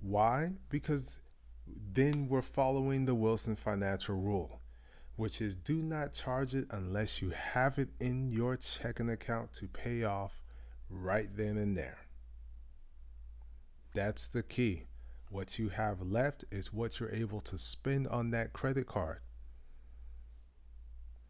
Why? 0.00 0.54
Because 0.68 1.20
then 1.66 2.28
we're 2.28 2.42
following 2.42 3.06
the 3.06 3.14
Wilson 3.14 3.56
financial 3.56 4.16
rule, 4.16 4.60
which 5.16 5.40
is 5.40 5.54
do 5.54 5.82
not 5.82 6.12
charge 6.12 6.54
it 6.54 6.66
unless 6.70 7.22
you 7.22 7.30
have 7.30 7.78
it 7.78 7.90
in 8.00 8.30
your 8.30 8.56
checking 8.56 9.08
account 9.08 9.52
to 9.54 9.68
pay 9.68 10.04
off 10.04 10.42
right 10.90 11.28
then 11.36 11.56
and 11.56 11.76
there. 11.76 11.98
That's 13.94 14.28
the 14.28 14.42
key. 14.42 14.84
What 15.30 15.58
you 15.58 15.68
have 15.70 16.02
left 16.02 16.44
is 16.50 16.72
what 16.72 16.98
you're 16.98 17.12
able 17.12 17.40
to 17.42 17.58
spend 17.58 18.08
on 18.08 18.30
that 18.30 18.52
credit 18.52 18.86
card. 18.86 19.20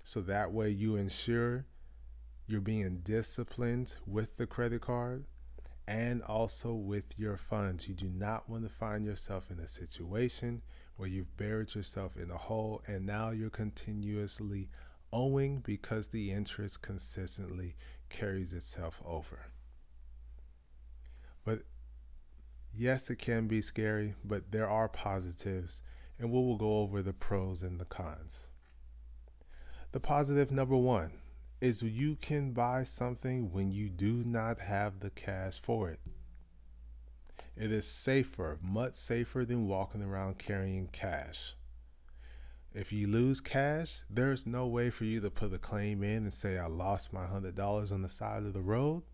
So 0.03 0.21
that 0.23 0.53
way 0.53 0.71
you 0.71 0.97
ensure 0.97 1.67
you're 2.47 2.61
being 2.61 3.01
disciplined 3.03 3.95
with 4.07 4.37
the 4.37 4.47
credit 4.47 4.83
card 4.83 5.25
and 5.87 6.23
also 6.23 6.73
with 6.73 7.19
your 7.19 7.37
funds. 7.37 7.89
You 7.89 7.95
do 7.95 8.09
not 8.09 8.49
want 8.49 8.65
to 8.65 8.71
find 8.71 9.05
yourself 9.05 9.51
in 9.51 9.59
a 9.59 9.69
situation 9.69 10.63
where 10.97 11.09
you've 11.09 11.37
buried 11.37 11.75
yourself 11.75 12.17
in 12.17 12.31
a 12.31 12.37
hole 12.37 12.83
and 12.87 13.05
now 13.05 13.31
you're 13.31 13.51
continuously 13.51 14.69
owing 15.13 15.61
because 15.61 16.09
the 16.09 16.33
interest 16.33 16.83
consistently 16.83 17.77
carries 18.09 18.53
itself 18.53 19.01
over. 19.05 19.47
But 21.45 21.63
yes, 22.75 23.11
it 23.11 23.17
can 23.17 23.47
be 23.47 23.61
scary, 23.61 24.15
but 24.25 24.51
there 24.51 24.69
are 24.69 24.89
positives, 24.89 25.83
and 26.19 26.31
we 26.31 26.39
will 26.39 26.57
go 26.57 26.79
over 26.79 27.03
the 27.03 27.13
pros 27.13 27.63
and 27.63 27.79
the 27.79 27.85
cons. 27.85 28.49
The 29.93 30.01
positive 30.01 30.51
number 30.51 30.77
one 30.77 31.13
is 31.61 31.83
you 31.83 32.17
can 32.17 32.53
buy 32.53 32.85
something 32.85 33.53
when 33.53 33.71
you 33.71 33.89
do 33.89 34.23
not 34.25 34.61
have 34.61 35.01
the 35.01 35.11
cash 35.11 35.59
for 35.61 35.89
it. 35.91 36.01
It 37.57 37.71
is 37.71 37.87
safer, 37.87 38.59
much 38.61 38.95
safer 38.95 39.45
than 39.45 39.69
walking 39.69 40.03
around 40.03 40.39
carrying 40.39 40.89
cash. 40.89 41.55
If 42.73 42.93
you 42.93 43.07
lose 43.07 43.41
cash, 43.41 44.03
there's 44.11 44.47
no 44.47 44.67
way 44.67 44.91
for 44.91 45.05
you 45.05 45.21
to 45.21 45.31
put 45.31 45.53
a 45.53 45.59
claim 45.59 46.03
in 46.03 46.25
and 46.25 46.33
say, 46.33 46.59
I 46.59 46.67
lost 46.67 47.13
my 47.13 47.25
$100 47.25 47.93
on 47.93 48.03
the 48.03 48.09
side 48.09 48.43
of 48.43 48.53
the 48.53 48.61
road. 48.61 49.05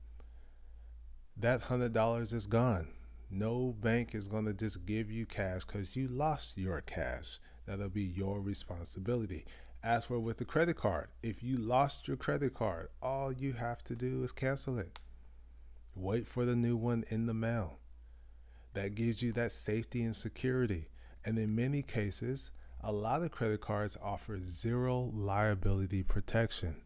That 1.36 1.64
$100 1.64 2.32
is 2.32 2.46
gone. 2.46 2.88
No 3.30 3.74
bank 3.78 4.14
is 4.14 4.28
going 4.28 4.46
to 4.46 4.54
just 4.54 4.86
give 4.86 5.10
you 5.10 5.26
cash 5.26 5.66
because 5.66 5.94
you 5.94 6.08
lost 6.08 6.56
your 6.56 6.80
cash. 6.80 7.38
That'll 7.66 7.90
be 7.90 8.02
your 8.02 8.40
responsibility. 8.40 9.44
As 9.82 10.04
for 10.04 10.20
with 10.20 10.36
the 10.36 10.44
credit 10.44 10.76
card, 10.76 11.08
if 11.22 11.42
you 11.42 11.56
lost 11.56 12.06
your 12.06 12.18
credit 12.18 12.52
card, 12.52 12.88
all 13.00 13.32
you 13.32 13.54
have 13.54 13.82
to 13.84 13.96
do 13.96 14.22
is 14.22 14.30
cancel 14.30 14.78
it. 14.78 14.98
Wait 15.94 16.26
for 16.26 16.44
the 16.44 16.54
new 16.54 16.76
one 16.76 17.04
in 17.08 17.24
the 17.24 17.32
mail. 17.32 17.78
That 18.74 18.94
gives 18.94 19.22
you 19.22 19.32
that 19.32 19.52
safety 19.52 20.02
and 20.02 20.14
security. 20.14 20.88
And 21.24 21.38
in 21.38 21.54
many 21.54 21.82
cases, 21.82 22.50
a 22.82 22.92
lot 22.92 23.22
of 23.22 23.30
credit 23.30 23.62
cards 23.62 23.96
offer 24.02 24.38
zero 24.38 25.10
liability 25.14 26.02
protection, 26.02 26.82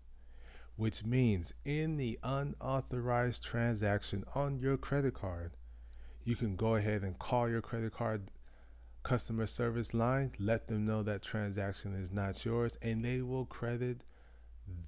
which 0.76 1.04
means 1.04 1.52
in 1.64 1.96
the 1.96 2.20
unauthorized 2.22 3.42
transaction 3.42 4.24
on 4.36 4.60
your 4.60 4.76
credit 4.76 5.14
card, 5.14 5.56
you 6.22 6.36
can 6.36 6.54
go 6.54 6.76
ahead 6.76 7.02
and 7.02 7.18
call 7.18 7.48
your 7.48 7.60
credit 7.60 7.92
card 7.92 8.30
customer 9.04 9.46
service 9.46 9.94
line, 9.94 10.32
let 10.40 10.66
them 10.66 10.84
know 10.84 11.02
that 11.04 11.22
transaction 11.22 11.94
is 11.94 12.10
not 12.10 12.44
yours, 12.44 12.76
and 12.82 13.04
they 13.04 13.20
will 13.20 13.44
credit 13.44 14.02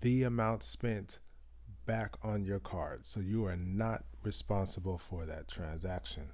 the 0.01 0.25
amount 0.25 0.63
spent 0.63 1.21
back 1.85 2.17
on 2.23 2.45
your 2.45 2.59
card. 2.59 3.07
So 3.07 3.21
you 3.21 3.47
are 3.47 3.57
not 3.57 4.05
responsible 4.23 4.99
for 4.99 5.25
that 5.27 5.47
transaction. 5.47 6.31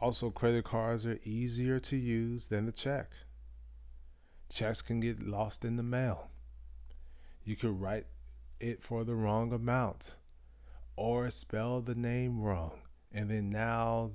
Also, 0.00 0.30
credit 0.30 0.64
cards 0.64 1.06
are 1.06 1.20
easier 1.22 1.78
to 1.78 1.96
use 1.96 2.48
than 2.48 2.66
the 2.66 2.72
check. 2.72 3.10
Checks 4.48 4.82
can 4.82 4.98
get 4.98 5.22
lost 5.22 5.64
in 5.64 5.76
the 5.76 5.82
mail. 5.82 6.30
You 7.44 7.54
could 7.54 7.80
write 7.80 8.06
it 8.58 8.82
for 8.82 9.04
the 9.04 9.14
wrong 9.14 9.52
amount 9.52 10.16
or 10.96 11.30
spell 11.30 11.80
the 11.80 11.94
name 11.94 12.40
wrong. 12.40 12.80
And 13.12 13.30
then 13.30 13.50
now 13.50 14.12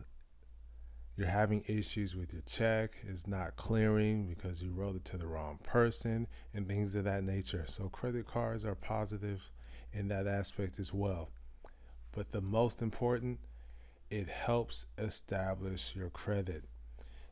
you're 1.17 1.27
having 1.27 1.63
issues 1.67 2.15
with 2.15 2.33
your 2.33 2.41
check, 2.45 2.97
it's 3.07 3.25
not 3.25 3.55
clearing 3.55 4.27
because 4.27 4.61
you 4.61 4.71
wrote 4.71 4.97
it 4.97 5.05
to 5.05 5.17
the 5.17 5.27
wrong 5.27 5.59
person 5.63 6.27
and 6.53 6.67
things 6.67 6.93
of 6.95 7.05
that 7.05 7.23
nature. 7.23 7.63
So, 7.67 7.87
credit 7.87 8.27
cards 8.27 8.65
are 8.65 8.75
positive 8.75 9.49
in 9.93 10.09
that 10.09 10.27
aspect 10.27 10.77
as 10.77 10.93
well. 10.93 11.29
But 12.11 12.31
the 12.31 12.41
most 12.41 12.81
important, 12.81 13.39
it 14.09 14.27
helps 14.27 14.87
establish 14.97 15.95
your 15.95 16.09
credit. 16.09 16.65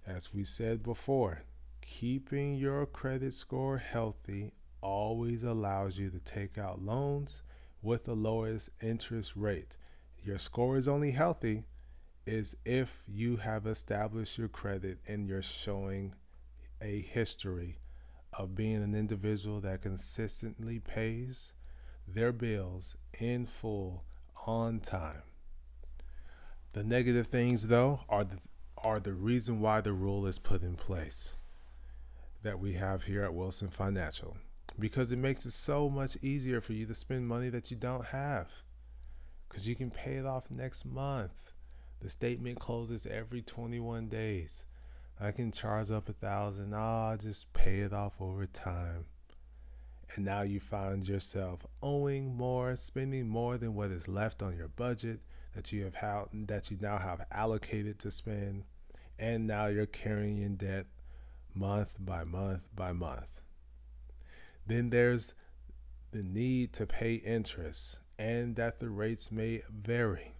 As 0.07 0.33
we 0.33 0.45
said 0.45 0.81
before, 0.81 1.43
keeping 1.81 2.55
your 2.55 2.85
credit 2.85 3.33
score 3.33 3.77
healthy 3.77 4.53
always 4.81 5.43
allows 5.43 5.97
you 5.97 6.09
to 6.09 6.19
take 6.19 6.57
out 6.57 6.81
loans 6.81 7.41
with 7.81 8.05
the 8.05 8.15
lowest 8.15 8.69
interest 8.81 9.33
rate. 9.35 9.77
Your 10.23 10.37
score 10.37 10.77
is 10.77 10.87
only 10.87 11.11
healthy 11.11 11.63
is 12.25 12.55
if 12.65 13.03
you 13.07 13.37
have 13.37 13.67
established 13.67 14.37
your 14.37 14.47
credit 14.47 14.99
and 15.07 15.27
you're 15.27 15.41
showing 15.41 16.13
a 16.81 17.01
history 17.01 17.79
of 18.37 18.55
being 18.55 18.83
an 18.83 18.95
individual 18.95 19.59
that 19.61 19.81
consistently 19.81 20.79
pays 20.79 21.53
their 22.07 22.31
bills 22.31 22.95
in 23.19 23.45
full 23.45 24.03
on 24.45 24.79
time. 24.79 25.23
The 26.73 26.83
negative 26.83 27.27
things 27.27 27.67
though 27.67 28.01
are 28.09 28.23
the 28.23 28.37
are 28.77 28.99
the 28.99 29.13
reason 29.13 29.61
why 29.61 29.79
the 29.79 29.93
rule 29.93 30.25
is 30.25 30.39
put 30.39 30.61
in 30.61 30.75
place 30.75 31.37
that 32.41 32.59
we 32.59 32.73
have 32.73 33.03
here 33.03 33.23
at 33.23 33.33
Wilson 33.33 33.69
Financial 33.69 34.35
because 34.77 35.11
it 35.11 35.19
makes 35.19 35.45
it 35.45 35.53
so 35.53 35.89
much 35.89 36.17
easier 36.21 36.59
for 36.59 36.73
you 36.73 36.85
to 36.85 36.93
spend 36.93 37.25
money 37.25 37.47
that 37.47 37.71
you 37.71 37.77
don't 37.77 38.07
have 38.07 38.49
cuz 39.47 39.67
you 39.67 39.75
can 39.75 39.89
pay 39.89 40.15
it 40.15 40.25
off 40.25 40.51
next 40.51 40.83
month 40.83 41.52
the 42.03 42.09
statement 42.09 42.59
closes 42.59 43.05
every 43.05 43.41
21 43.41 44.09
days. 44.09 44.65
I 45.19 45.31
can 45.31 45.51
charge 45.51 45.89
up 45.89 46.09
a 46.09 46.13
thousand. 46.13 46.75
I'll 46.75 47.17
just 47.17 47.53
pay 47.53 47.79
it 47.79 47.93
off 47.93 48.13
over 48.19 48.45
time. 48.45 49.05
And 50.13 50.25
now 50.25 50.41
you 50.41 50.59
find 50.59 51.07
yourself 51.07 51.65
owing 51.81 52.35
more, 52.35 52.75
spending 52.75 53.29
more 53.29 53.57
than 53.57 53.73
what 53.73 53.89
is 53.89 54.07
left 54.09 54.43
on 54.43 54.57
your 54.57 54.67
budget 54.67 55.21
that 55.55 55.71
you 55.71 55.85
have 55.85 55.95
how, 55.95 56.27
that 56.33 56.69
you 56.69 56.77
now 56.81 56.97
have 56.97 57.25
allocated 57.31 57.99
to 57.99 58.11
spend, 58.11 58.65
and 59.17 59.47
now 59.47 59.67
you're 59.67 59.85
carrying 59.85 60.41
in 60.41 60.57
debt 60.57 60.87
month 61.55 61.95
by 61.99 62.25
month 62.25 62.67
by 62.75 62.91
month. 62.91 63.41
Then 64.67 64.89
there's 64.89 65.33
the 66.11 66.23
need 66.23 66.73
to 66.73 66.85
pay 66.85 67.15
interest 67.15 67.99
and 68.19 68.55
that 68.55 68.79
the 68.79 68.89
rates 68.89 69.31
may 69.31 69.61
vary. 69.71 70.33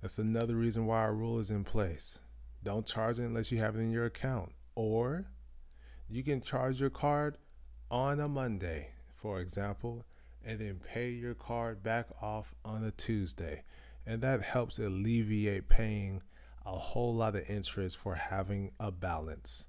That's 0.00 0.18
another 0.18 0.56
reason 0.56 0.86
why 0.86 1.00
our 1.00 1.14
rule 1.14 1.38
is 1.38 1.50
in 1.50 1.64
place. 1.64 2.20
Don't 2.62 2.86
charge 2.86 3.18
it 3.18 3.24
unless 3.24 3.52
you 3.52 3.58
have 3.58 3.76
it 3.76 3.80
in 3.80 3.90
your 3.90 4.06
account. 4.06 4.52
Or 4.74 5.26
you 6.08 6.22
can 6.22 6.40
charge 6.40 6.80
your 6.80 6.90
card 6.90 7.36
on 7.90 8.20
a 8.20 8.28
Monday, 8.28 8.92
for 9.14 9.40
example, 9.40 10.04
and 10.44 10.58
then 10.58 10.80
pay 10.82 11.10
your 11.10 11.34
card 11.34 11.82
back 11.82 12.06
off 12.22 12.54
on 12.64 12.82
a 12.84 12.90
Tuesday. 12.90 13.64
And 14.06 14.22
that 14.22 14.42
helps 14.42 14.78
alleviate 14.78 15.68
paying 15.68 16.22
a 16.64 16.72
whole 16.72 17.14
lot 17.14 17.36
of 17.36 17.48
interest 17.48 17.96
for 17.96 18.14
having 18.14 18.72
a 18.80 18.90
balance. 18.90 19.66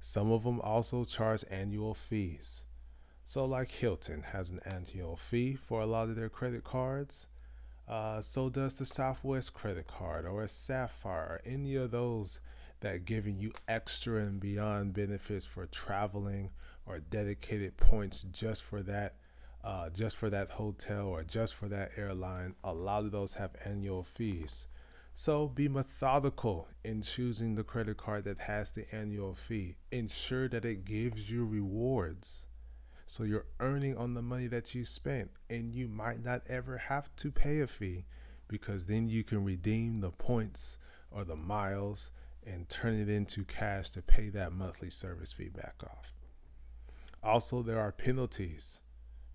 Some 0.00 0.30
of 0.30 0.44
them 0.44 0.60
also 0.60 1.04
charge 1.04 1.44
annual 1.50 1.94
fees. 1.94 2.64
So, 3.24 3.44
like 3.44 3.70
Hilton 3.70 4.22
has 4.32 4.50
an 4.50 4.60
annual 4.64 5.16
fee 5.16 5.54
for 5.54 5.80
a 5.80 5.86
lot 5.86 6.08
of 6.08 6.16
their 6.16 6.28
credit 6.28 6.64
cards. 6.64 7.28
Uh, 7.90 8.20
so 8.20 8.48
does 8.48 8.76
the 8.76 8.84
Southwest 8.84 9.52
credit 9.52 9.88
card 9.88 10.24
or 10.24 10.44
a 10.44 10.48
Sapphire, 10.48 11.22
or 11.22 11.40
any 11.44 11.74
of 11.74 11.90
those 11.90 12.38
that 12.82 13.04
giving 13.04 13.40
you 13.40 13.52
extra 13.66 14.22
and 14.22 14.38
beyond 14.38 14.94
benefits 14.94 15.44
for 15.44 15.66
traveling 15.66 16.50
or 16.86 17.00
dedicated 17.00 17.76
points 17.76 18.22
just 18.22 18.62
for 18.62 18.80
that 18.82 19.16
uh, 19.64 19.90
just 19.90 20.16
for 20.16 20.30
that 20.30 20.52
hotel 20.52 21.08
or 21.08 21.24
just 21.24 21.54
for 21.56 21.66
that 21.68 21.90
airline. 21.96 22.54
A 22.62 22.72
lot 22.72 23.04
of 23.04 23.10
those 23.10 23.34
have 23.34 23.56
annual 23.64 24.04
fees. 24.04 24.68
So 25.12 25.48
be 25.48 25.68
methodical 25.68 26.68
in 26.84 27.02
choosing 27.02 27.56
the 27.56 27.64
credit 27.64 27.96
card 27.96 28.22
that 28.24 28.38
has 28.42 28.70
the 28.70 28.86
annual 28.94 29.34
fee. 29.34 29.74
Ensure 29.90 30.48
that 30.48 30.64
it 30.64 30.84
gives 30.84 31.28
you 31.28 31.44
rewards. 31.44 32.46
So 33.10 33.24
you're 33.24 33.46
earning 33.58 33.96
on 33.96 34.14
the 34.14 34.22
money 34.22 34.46
that 34.46 34.72
you 34.72 34.84
spent, 34.84 35.32
and 35.48 35.68
you 35.68 35.88
might 35.88 36.24
not 36.24 36.42
ever 36.48 36.78
have 36.78 37.08
to 37.16 37.32
pay 37.32 37.58
a 37.58 37.66
fee 37.66 38.04
because 38.46 38.86
then 38.86 39.08
you 39.08 39.24
can 39.24 39.42
redeem 39.42 40.00
the 40.00 40.12
points 40.12 40.78
or 41.10 41.24
the 41.24 41.34
miles 41.34 42.12
and 42.46 42.68
turn 42.68 42.94
it 42.94 43.08
into 43.08 43.42
cash 43.42 43.90
to 43.90 44.00
pay 44.00 44.28
that 44.28 44.52
monthly 44.52 44.90
service 44.90 45.32
fee 45.32 45.48
back 45.48 45.74
off. 45.82 46.12
Also, 47.20 47.62
there 47.62 47.80
are 47.80 47.90
penalties 47.90 48.78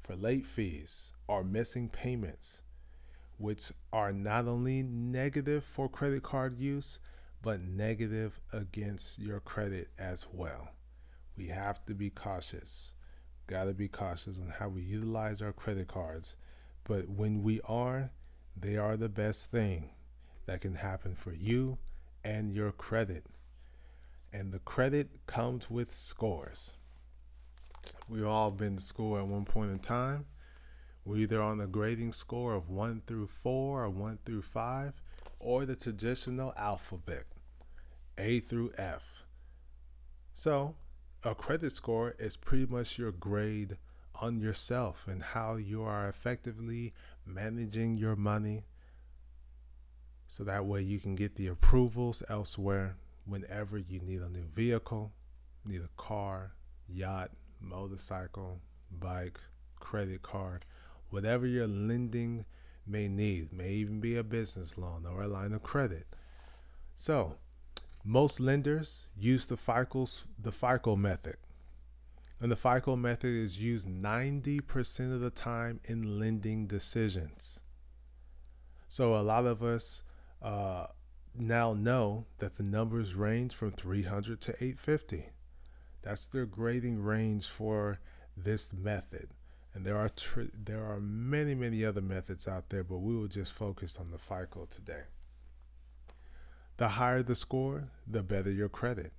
for 0.01 0.15
late 0.15 0.45
fees 0.47 1.11
or 1.27 1.43
missing 1.43 1.89
payments, 1.89 2.61
which 3.37 3.73
are 3.91 4.13
not 4.13 4.47
only 4.47 4.83
negative 4.83 5.65
for 5.65 5.89
credit 5.89 6.23
card 6.23 6.57
use, 6.57 6.97
but 7.41 7.59
negative 7.59 8.39
against 8.53 9.19
your 9.19 9.41
credit 9.41 9.89
as 9.99 10.27
well. 10.31 10.69
We 11.35 11.47
have 11.47 11.85
to 11.87 11.93
be 11.93 12.09
cautious 12.09 12.91
got 13.47 13.65
to 13.65 13.73
be 13.73 13.87
cautious 13.87 14.37
on 14.39 14.53
how 14.59 14.69
we 14.69 14.81
utilize 14.81 15.41
our 15.41 15.53
credit 15.53 15.87
cards. 15.87 16.35
But 16.83 17.09
when 17.09 17.43
we 17.43 17.61
are, 17.61 18.11
they 18.55 18.77
are 18.77 18.97
the 18.97 19.09
best 19.09 19.51
thing 19.51 19.91
that 20.45 20.61
can 20.61 20.75
happen 20.75 21.15
for 21.15 21.33
you 21.33 21.77
and 22.23 22.53
your 22.53 22.71
credit. 22.71 23.25
And 24.31 24.51
the 24.51 24.59
credit 24.59 25.09
comes 25.27 25.69
with 25.69 25.93
scores. 25.93 26.77
We've 28.09 28.25
all 28.25 28.51
been 28.51 28.77
to 28.77 28.81
school 28.81 29.17
at 29.17 29.27
one 29.27 29.45
point 29.45 29.71
in 29.71 29.79
time. 29.79 30.25
We're 31.05 31.17
either 31.17 31.41
on 31.41 31.59
the 31.59 31.67
grading 31.67 32.13
score 32.13 32.55
of 32.55 32.69
1 32.69 33.03
through 33.05 33.27
4 33.27 33.83
or 33.83 33.89
1 33.89 34.19
through 34.25 34.41
5, 34.41 34.93
or 35.39 35.65
the 35.65 35.75
traditional 35.75 36.51
alphabet, 36.57 37.25
A 38.17 38.39
through 38.39 38.71
F. 38.77 39.23
So, 40.33 40.75
a 41.25 41.33
credit 41.33 41.75
score 41.75 42.13
is 42.19 42.37
pretty 42.37 42.67
much 42.67 42.99
your 42.99 43.11
grade 43.11 43.77
on 44.21 44.39
yourself 44.39 45.07
and 45.07 45.23
how 45.23 45.55
you 45.55 45.81
are 45.81 46.07
effectively 46.07 46.93
managing 47.25 47.97
your 47.97 48.15
money 48.15 48.63
so 50.27 50.43
that 50.43 50.65
way 50.65 50.81
you 50.81 50.99
can 50.99 51.15
get 51.15 51.35
the 51.35 51.47
approvals 51.47 52.21
elsewhere 52.29 52.95
whenever 53.25 53.77
you 53.77 53.99
need 53.99 54.21
a 54.21 54.29
new 54.29 54.45
vehicle, 54.53 55.13
need 55.65 55.81
a 55.81 55.89
car, 55.97 56.53
yacht, 56.87 57.31
motorcycle, 57.59 58.59
bike, 58.91 59.39
credit 59.79 60.21
card, 60.21 60.63
whatever 61.09 61.47
your 61.47 61.67
lending 61.67 62.45
may 62.85 63.07
need, 63.07 63.51
may 63.51 63.71
even 63.71 63.99
be 63.99 64.15
a 64.15 64.23
business 64.23 64.77
loan 64.77 65.05
or 65.09 65.23
a 65.23 65.27
line 65.27 65.53
of 65.53 65.63
credit. 65.63 66.05
So, 66.93 67.37
most 68.05 68.39
lenders 68.39 69.07
use 69.17 69.47
the 69.47 69.57
FICO, 69.57 70.05
the 70.39 70.51
FICO 70.51 70.95
method. 70.95 71.37
And 72.39 72.51
the 72.51 72.55
FICO 72.55 72.95
method 72.95 73.33
is 73.33 73.59
used 73.59 73.87
90% 73.87 75.13
of 75.13 75.21
the 75.21 75.31
time 75.31 75.79
in 75.85 76.19
lending 76.19 76.67
decisions. 76.67 77.61
So 78.87 79.15
a 79.15 79.23
lot 79.23 79.45
of 79.45 79.63
us 79.63 80.03
uh, 80.41 80.85
now 81.33 81.73
know 81.73 82.27
that 82.37 82.57
the 82.57 82.63
numbers 82.63 83.15
range 83.15 83.55
from 83.55 83.71
300 83.71 84.39
to 84.41 84.51
850. 84.51 85.29
That's 86.03 86.27
their 86.27 86.45
grading 86.45 87.01
range 87.01 87.47
for 87.47 87.97
this 88.37 88.71
method. 88.71 89.29
And 89.73 89.83
there 89.83 89.97
are 89.97 90.09
tr- 90.09 90.53
there 90.53 90.85
are 90.85 90.99
many 91.01 91.55
many 91.55 91.83
other 91.83 92.01
methods 92.01 92.47
out 92.47 92.69
there, 92.69 92.83
but 92.83 92.99
we 92.99 93.17
will 93.17 93.27
just 93.27 93.51
focus 93.51 93.97
on 93.97 94.11
the 94.11 94.17
FICO 94.17 94.67
today. 94.69 95.03
The 96.77 96.89
higher 96.89 97.23
the 97.23 97.35
score, 97.35 97.89
the 98.05 98.21
better 98.21 98.51
your 98.51 98.69
credit. 98.69 99.13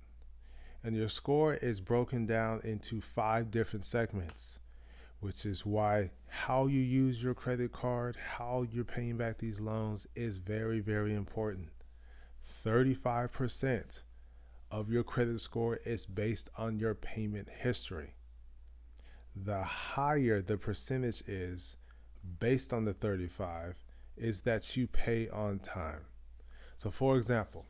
And 0.83 0.95
your 0.95 1.09
score 1.09 1.55
is 1.55 1.81
broken 1.81 2.25
down 2.25 2.61
into 2.63 3.01
five 3.01 3.49
different 3.49 3.83
segments, 3.83 4.59
which 5.19 5.45
is 5.45 5.65
why 5.65 6.11
how 6.27 6.67
you 6.67 6.79
use 6.79 7.23
your 7.23 7.33
credit 7.33 7.71
card, 7.71 8.15
how 8.15 8.65
you're 8.69 8.83
paying 8.83 9.17
back 9.17 9.39
these 9.39 9.59
loans 9.59 10.07
is 10.15 10.37
very, 10.37 10.79
very 10.79 11.15
important. 11.15 11.69
35% 12.65 14.01
of 14.69 14.89
your 14.89 15.03
credit 15.03 15.39
score 15.39 15.77
is 15.85 16.05
based 16.05 16.49
on 16.57 16.77
your 16.77 16.93
payment 16.93 17.49
history. 17.49 18.13
The 19.35 19.63
higher 19.63 20.41
the 20.41 20.57
percentage 20.57 21.21
is 21.27 21.77
based 22.39 22.73
on 22.73 22.85
the 22.85 22.93
35 22.93 23.75
is 24.15 24.41
that 24.41 24.75
you 24.75 24.87
pay 24.87 25.29
on 25.29 25.59
time. 25.59 26.05
So 26.77 26.91
for 26.91 27.17
example, 27.17 27.65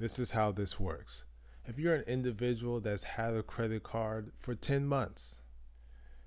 this 0.00 0.18
is 0.18 0.32
how 0.32 0.50
this 0.50 0.78
works. 0.78 1.24
If 1.64 1.78
you're 1.78 1.94
an 1.94 2.04
individual 2.08 2.80
that's 2.80 3.04
had 3.04 3.34
a 3.34 3.44
credit 3.44 3.84
card 3.84 4.32
for 4.38 4.56
10 4.56 4.86
months, 4.86 5.36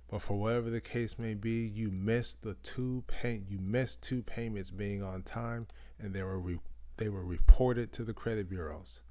but 0.10 0.22
for 0.22 0.40
whatever 0.40 0.70
the 0.70 0.82
case 0.82 1.20
may 1.20 1.34
be, 1.34 1.68
you 1.68 1.92
missed 1.92 2.44
the 2.44 2.54
two 2.56 3.04
pay 3.08 3.44
you 3.50 3.60
missed 3.60 4.02
two 4.02 4.24
payments 4.24 4.72
being 4.72 5.04
on 5.04 5.22
time 5.24 5.68
and 6.00 6.14
they 6.14 6.24
were 6.24 6.40
re- 6.40 6.60
they 6.98 7.10
were 7.10 7.26
reported 7.26 7.92
to 7.94 8.04
the 8.04 8.14
credit 8.14 8.50
bureaus. 8.50 9.02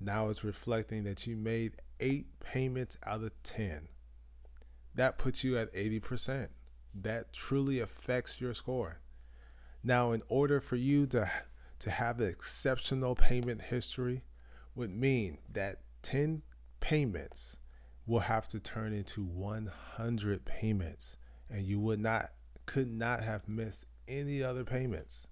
Now 0.00 0.28
it's 0.28 0.44
reflecting 0.44 1.04
that 1.04 1.26
you 1.26 1.36
made 1.36 1.72
8 1.98 2.38
payments 2.38 2.98
out 3.04 3.22
of 3.24 3.32
10. 3.42 3.88
That 4.94 5.18
puts 5.18 5.42
you 5.42 5.58
at 5.58 5.72
80%. 5.74 6.48
That 6.94 7.32
truly 7.32 7.80
affects 7.80 8.40
your 8.40 8.54
score. 8.54 9.00
Now, 9.82 10.12
in 10.12 10.22
order 10.28 10.60
for 10.60 10.76
you 10.76 11.06
to 11.08 11.30
to 11.80 11.90
have 11.90 12.20
an 12.20 12.28
exceptional 12.28 13.14
payment 13.14 13.62
history 13.62 14.22
would 14.74 14.90
mean 14.90 15.38
that 15.52 15.80
10 16.02 16.42
payments 16.80 17.56
will 18.06 18.20
have 18.20 18.48
to 18.48 18.60
turn 18.60 18.92
into 18.92 19.22
100 19.22 20.44
payments 20.44 21.16
and 21.50 21.62
you 21.62 21.80
would 21.80 22.00
not 22.00 22.30
could 22.66 22.90
not 22.90 23.22
have 23.22 23.48
missed 23.48 23.84
any 24.08 24.42
other 24.42 24.64
payments. 24.64 25.26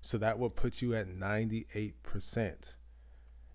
So 0.00 0.18
that 0.18 0.38
would 0.38 0.56
put 0.56 0.82
you 0.82 0.94
at 0.94 1.08
98%. 1.08 2.74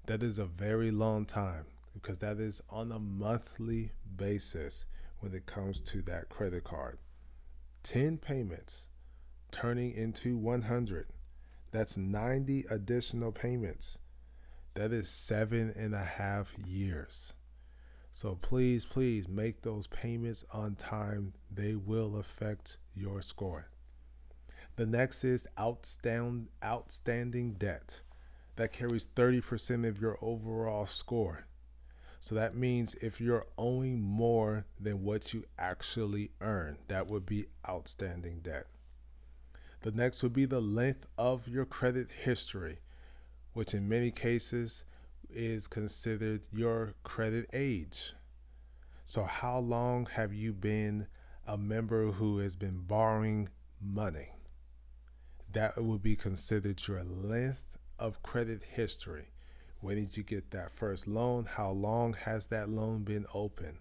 That 0.06 0.24
is 0.24 0.40
a 0.40 0.46
very 0.46 0.92
long 0.92 1.26
time 1.26 1.66
because 1.94 2.20
that 2.20 2.40
is 2.40 2.62
on 2.70 2.92
a 2.92 3.00
monthly 3.00 3.92
basis 4.16 4.86
when 5.20 5.34
it 5.34 5.46
comes 5.46 5.82
to 5.82 6.02
that 6.04 6.30
credit 6.30 6.64
card. 6.64 7.00
10 7.84 8.18
payments 8.18 8.88
turning 9.52 9.94
into 9.94 10.38
100 10.38 11.08
that's 11.72 11.98
90 11.98 12.66
additional 12.70 13.32
payments. 13.32 13.98
That 14.74 14.92
is 14.92 15.10
seven 15.10 15.74
and 15.76 15.94
a 15.94 16.04
half 16.04 16.54
years. 16.58 17.34
So 18.12 18.36
please, 18.36 18.86
please 18.86 19.28
make 19.28 19.62
those 19.62 19.88
payments 19.88 20.44
on 20.52 20.76
time. 20.76 21.34
They 21.52 21.76
will 21.76 22.18
affect 22.18 22.78
your 22.96 23.22
score. 23.22 23.68
The 24.76 24.86
next 24.86 25.24
is 25.24 25.48
outstand, 25.58 26.48
outstanding 26.64 27.54
debt. 27.54 28.02
That 28.56 28.74
carries 28.74 29.08
30% 29.08 29.88
of 29.88 30.02
your 30.02 30.18
overall 30.22 30.86
score. 30.86 31.46
So 32.20 32.36
that 32.36 32.56
means 32.56 32.96
if 32.96 33.22
you're 33.22 33.48
owing 33.58 34.02
more 34.02 34.66
than 34.80 35.04
what 35.04 35.34
you 35.34 35.46
actually 35.58 36.32
earn, 36.42 36.78
that 36.90 37.08
would 37.08 37.26
be 37.26 37.46
outstanding 37.68 38.40
debt. 38.42 38.68
The 39.82 39.92
next 39.92 40.22
would 40.24 40.34
be 40.34 40.46
the 40.46 40.60
length 40.60 41.06
of 41.18 41.48
your 41.48 41.66
credit 41.66 42.10
history, 42.24 42.80
which 43.54 43.74
in 43.74 43.88
many 43.88 44.12
cases 44.12 44.84
is 45.30 45.68
considered 45.68 46.42
your 46.52 46.96
credit 47.04 47.50
age. 47.54 48.14
So, 49.06 49.24
how 49.24 49.60
long 49.60 50.08
have 50.14 50.34
you 50.34 50.54
been 50.54 51.08
a 51.48 51.58
member 51.58 52.12
who 52.12 52.40
has 52.40 52.56
been 52.56 52.82
borrowing 52.82 53.50
money? 53.82 54.34
That 55.52 55.82
would 55.82 56.04
be 56.04 56.16
considered 56.16 56.86
your 56.88 57.04
length 57.04 57.78
of 57.98 58.22
credit 58.22 58.64
history. 58.64 59.32
When 59.80 59.96
did 59.96 60.18
you 60.18 60.24
get 60.24 60.52
that 60.52 60.72
first 60.72 61.08
loan? 61.08 61.46
How 61.46 61.72
long 61.72 62.14
has 62.14 62.48
that 62.48 62.70
loan 62.70 63.04
been 63.04 63.26
open? 63.34 63.80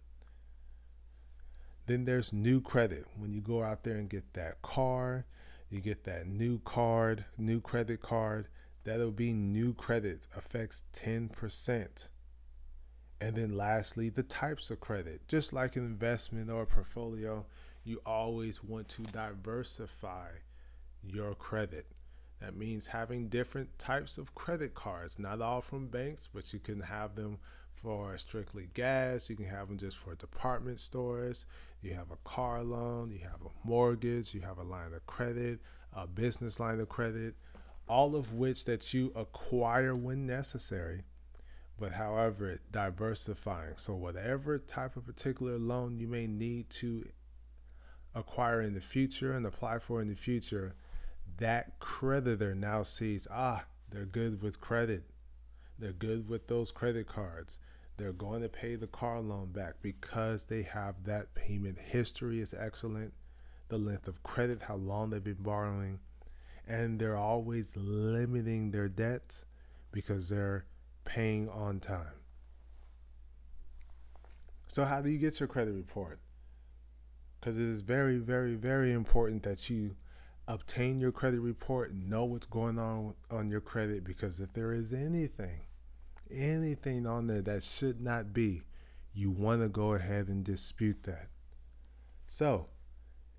Then 1.87 2.05
there's 2.05 2.33
new 2.33 2.61
credit. 2.61 3.05
When 3.17 3.33
you 3.33 3.41
go 3.41 3.63
out 3.63 3.83
there 3.83 3.97
and 3.97 4.09
get 4.09 4.35
that 4.35 4.63
car, 4.63 5.27
you 5.71 5.81
get 5.81 6.05
that 6.05 6.27
new 6.27 6.61
card, 6.61 7.25
new 7.37 7.61
credit 7.61 8.01
card. 8.01 8.49
That'll 8.85 9.11
be 9.11 9.33
new 9.33 9.75
credit, 9.75 10.27
affects 10.35 10.85
10%. 10.95 12.09
And 13.21 13.37
then 13.37 13.57
lastly, 13.57 14.09
the 14.09 14.23
types 14.23 14.71
of 14.71 14.81
credit. 14.81 15.29
Just 15.29 15.53
like 15.53 15.77
an 15.77 15.85
investment 15.85 16.51
or 16.51 16.63
a 16.63 16.67
portfolio, 16.67 17.45
you 17.85 18.01
always 18.07 18.63
want 18.63 18.89
to 18.91 19.03
diversify 19.03 20.29
your 21.03 21.35
credit. 21.35 21.87
That 22.41 22.57
means 22.57 22.89
having 22.89 23.29
different 23.29 23.79
types 23.79 24.17
of 24.17 24.35
credit 24.35 24.75
cards, 24.75 25.19
not 25.19 25.41
all 25.41 25.61
from 25.61 25.89
banks, 25.89 26.29
but 26.33 26.53
you 26.53 26.61
can 26.61 26.81
have 26.81 27.17
them 27.17 27.39
for 27.75 28.17
strictly 28.19 28.69
gas, 28.75 29.31
you 29.31 29.37
can 29.37 29.47
have 29.47 29.69
them 29.69 29.79
just 29.79 29.97
for 29.97 30.15
department 30.15 30.81
stores, 30.81 31.47
you 31.81 31.95
have 31.95 32.11
a 32.11 32.17
car 32.29 32.63
loan, 32.63 33.11
you 33.13 33.21
have 33.21 33.41
a 33.43 33.69
mortgage, 33.69 34.35
you 34.35 34.41
have 34.41 34.59
a 34.59 34.65
line 34.65 34.93
of 34.93 35.07
credit, 35.07 35.61
a 35.93 36.07
business 36.07 36.59
line 36.59 36.81
of 36.81 36.89
credit, 36.89 37.35
all 37.89 38.17
of 38.17 38.35
which 38.35 38.65
that 38.65 38.93
you 38.93 39.13
acquire 39.15 39.95
when 39.95 40.27
necessary. 40.27 41.03
But 41.79 41.93
however, 41.93 42.59
diversifying. 42.73 43.77
So 43.77 43.95
whatever 43.95 44.59
type 44.59 44.97
of 44.97 45.07
particular 45.07 45.59
loan 45.59 46.01
you 46.01 46.09
may 46.09 46.27
need 46.27 46.71
to 46.71 47.07
acquire 48.15 48.61
in 48.61 48.75
the 48.75 48.81
future 48.81 49.33
and 49.33 49.47
apply 49.47 49.79
for 49.79 50.03
in 50.03 50.09
the 50.09 50.17
future, 50.17 50.75
that 51.39 51.79
creditor 51.79 52.55
now 52.55 52.83
sees, 52.83 53.29
ah, 53.31 53.65
they're 53.91 54.05
good 54.05 54.43
with 54.43 54.61
credit. 54.61 55.05
They're 55.79 55.93
good 55.93 56.29
with 56.29 56.49
those 56.49 56.73
credit 56.73 57.07
cards. 57.07 57.59
They're 57.97 58.13
going 58.13 58.43
to 58.43 58.49
pay 58.49 58.75
the 58.75 58.87
car 58.87 59.21
loan 59.21 59.53
back 59.53 59.75
because 59.81 60.45
they 60.45 60.63
have 60.63 61.05
that 61.05 61.35
payment 61.35 61.79
history 61.79 62.41
is 62.41 62.55
excellent, 62.55 63.13
the 63.69 63.79
length 63.79 64.09
of 64.09 64.23
credit, 64.23 64.63
how 64.63 64.77
long 64.77 65.11
they've 65.11 65.23
been 65.23 65.35
borrowing, 65.35 66.01
and 66.67 66.99
they're 66.99 67.17
always 67.17 67.77
limiting 67.77 68.71
their 68.71 68.89
debt 68.89 69.45
because 69.93 70.29
they're 70.29 70.65
paying 71.05 71.49
on 71.49 71.81
time. 71.81 72.13
So, 74.67 74.85
how 74.85 75.01
do 75.01 75.11
you 75.11 75.19
get 75.19 75.41
your 75.41 75.49
credit 75.49 75.73
report? 75.73 76.21
Because 77.41 77.59
it 77.59 77.65
is 77.65 77.81
very, 77.83 78.19
very, 78.19 78.55
very 78.55 78.93
important 78.93 79.43
that 79.45 79.71
you 79.71 79.97
obtain 80.47 80.99
your 80.99 81.13
credit 81.13 81.41
report, 81.41 81.95
know 81.95 82.25
what's 82.25 82.47
going 82.47 82.79
on 82.79 83.15
on 83.31 83.49
your 83.49 83.61
credit, 83.61 84.05
because 84.05 84.41
if 84.41 84.53
there 84.53 84.73
is 84.73 84.93
anything 84.93 85.63
anything 86.31 87.07
on 87.07 87.27
there 87.27 87.43
that 87.43 87.63
should 87.63 88.01
not 88.01 88.33
be, 88.33 88.63
you 89.13 89.31
want 89.31 89.61
to 89.63 89.69
go 89.69 89.93
ahead 89.95 90.29
and 90.29 90.43
dispute 90.45 91.03
that. 91.05 91.29
So, 92.27 92.69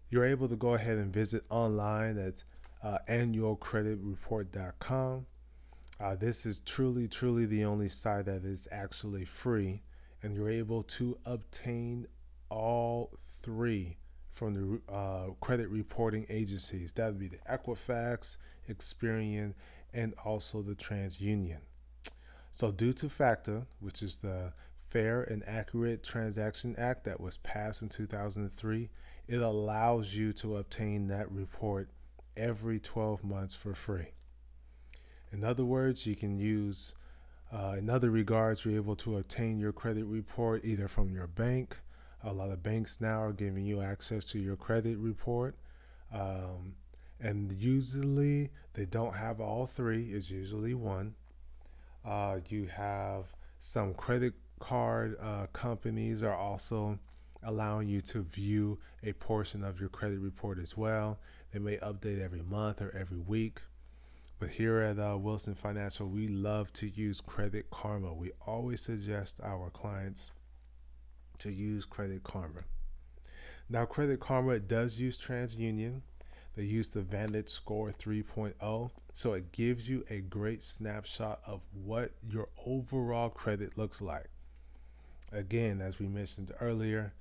you're 0.10 0.26
able 0.26 0.48
to 0.50 0.56
go 0.56 0.74
ahead 0.74 0.98
and 0.98 1.14
visit 1.14 1.44
online 1.50 2.18
at 2.18 2.44
uh, 2.84 2.98
annualcreditreport.com. 3.08 5.28
Uh, 6.00 6.16
this 6.16 6.46
is 6.46 6.62
truly, 6.62 7.08
truly 7.08 7.46
the 7.46 7.66
only 7.66 7.90
site 7.90 8.26
that 8.26 8.46
is 8.46 8.68
actually 8.72 9.26
free, 9.26 9.84
and 10.24 10.34
you're 10.34 10.50
able 10.50 10.82
to 10.84 11.18
obtain 11.26 12.08
all 12.50 13.12
three 13.42 13.98
from 14.32 14.54
the 14.54 14.82
uh, 14.92 15.28
credit 15.42 15.68
reporting 15.70 16.26
agencies. 16.30 16.94
That 16.94 17.08
would 17.08 17.20
be 17.20 17.28
the 17.28 17.40
Equifax, 17.50 18.38
Experian, 18.70 19.56
and 19.94 20.14
also 20.24 20.62
the 20.62 20.76
TransUnion. 20.76 21.60
So, 22.52 22.72
due 22.72 22.94
to 22.94 23.10
FACTA, 23.10 23.68
which 23.80 24.02
is 24.02 24.18
the 24.18 24.54
Fair 24.90 25.22
and 25.22 25.44
Accurate 25.48 26.04
Transaction 26.04 26.76
Act 26.78 27.04
that 27.04 27.22
was 27.22 27.38
passed 27.38 27.82
in 27.82 27.90
2003, 27.90 28.90
it 29.28 29.42
allows 29.42 30.16
you 30.16 30.34
to 30.34 30.58
obtain 30.58 31.08
that 31.08 31.32
report 31.32 31.90
every 32.36 32.80
12 32.80 33.24
months 33.24 33.54
for 33.54 33.76
free. 33.76 34.14
In 35.32 35.44
other 35.44 35.64
words, 35.64 36.08
you 36.08 36.16
can 36.16 36.40
use, 36.40 36.96
uh, 37.54 37.76
in 37.78 37.90
other 37.90 38.10
regards, 38.10 38.66
you're 38.66 38.76
able 38.76 38.96
to 38.98 39.18
obtain 39.18 39.60
your 39.60 39.72
credit 39.72 40.06
report 40.06 40.66
either 40.66 40.88
from 40.88 41.14
your 41.14 41.28
bank. 41.28 41.78
A 42.24 42.34
lot 42.34 42.50
of 42.50 42.64
banks 42.64 43.00
now 43.00 43.22
are 43.22 43.34
giving 43.34 43.66
you 43.66 43.82
access 43.82 44.26
to 44.32 44.40
your 44.40 44.56
credit 44.56 44.98
report. 44.98 45.56
Um, 46.12 46.74
and 47.20 47.52
usually 47.52 48.50
they 48.74 48.86
don't 48.86 49.16
have 49.16 49.40
all 49.40 49.68
three, 49.68 50.12
it's 50.12 50.32
usually 50.32 50.74
one. 50.74 51.16
Uh, 52.06 52.40
you 52.48 52.68
have 52.68 53.34
some 53.58 53.94
credit 53.94 54.34
card 54.60 55.16
uh, 55.22 55.48
companies 55.54 56.24
are 56.24 56.36
also 56.36 57.00
allowing 57.44 57.88
you 57.88 58.02
to 58.02 58.22
view 58.22 58.78
a 59.04 59.14
portion 59.14 59.64
of 59.64 59.80
your 59.80 59.90
credit 59.90 60.20
report 60.20 60.60
as 60.60 60.76
well. 60.76 61.20
They 61.52 61.60
may 61.60 61.78
update 61.78 62.22
every 62.22 62.42
month 62.42 62.82
or 62.82 62.94
every 62.96 63.20
week. 63.20 63.62
But 64.40 64.52
here 64.52 64.80
at 64.80 65.00
uh, 65.00 65.18
Wilson 65.18 65.56
Financial, 65.56 66.08
we 66.08 66.28
love 66.30 66.72
to 66.74 66.88
use 66.88 67.20
Credit 67.20 67.70
Karma. 67.70 68.14
We 68.14 68.32
always 68.48 68.80
suggest 68.80 69.40
our 69.44 69.70
clients 69.70 70.32
to 71.40 71.52
use 71.52 71.84
Credit 71.84 72.24
Karma. 72.24 72.62
Now, 73.70 73.86
Credit 73.86 74.20
Karma 74.20 74.60
does 74.60 74.98
use 74.98 75.18
TransUnion. 75.18 76.02
They 76.60 76.66
use 76.66 76.90
the 76.90 77.04
Vantage 77.04 77.48
Score 77.48 77.90
3.0, 77.90 78.92
so 79.14 79.32
it 79.32 79.54
gives 79.54 79.88
you 79.88 80.04
a 80.10 80.20
great 80.20 80.62
snapshot 80.62 81.40
of 81.48 81.62
what 81.72 82.12
your 82.30 82.50
overall 82.66 83.30
credit 83.30 83.78
looks 83.78 84.02
like. 84.02 84.28
Again, 85.32 85.80
as 85.80 86.00
we 86.00 86.10
mentioned 86.10 86.52
earlier, 86.60 87.14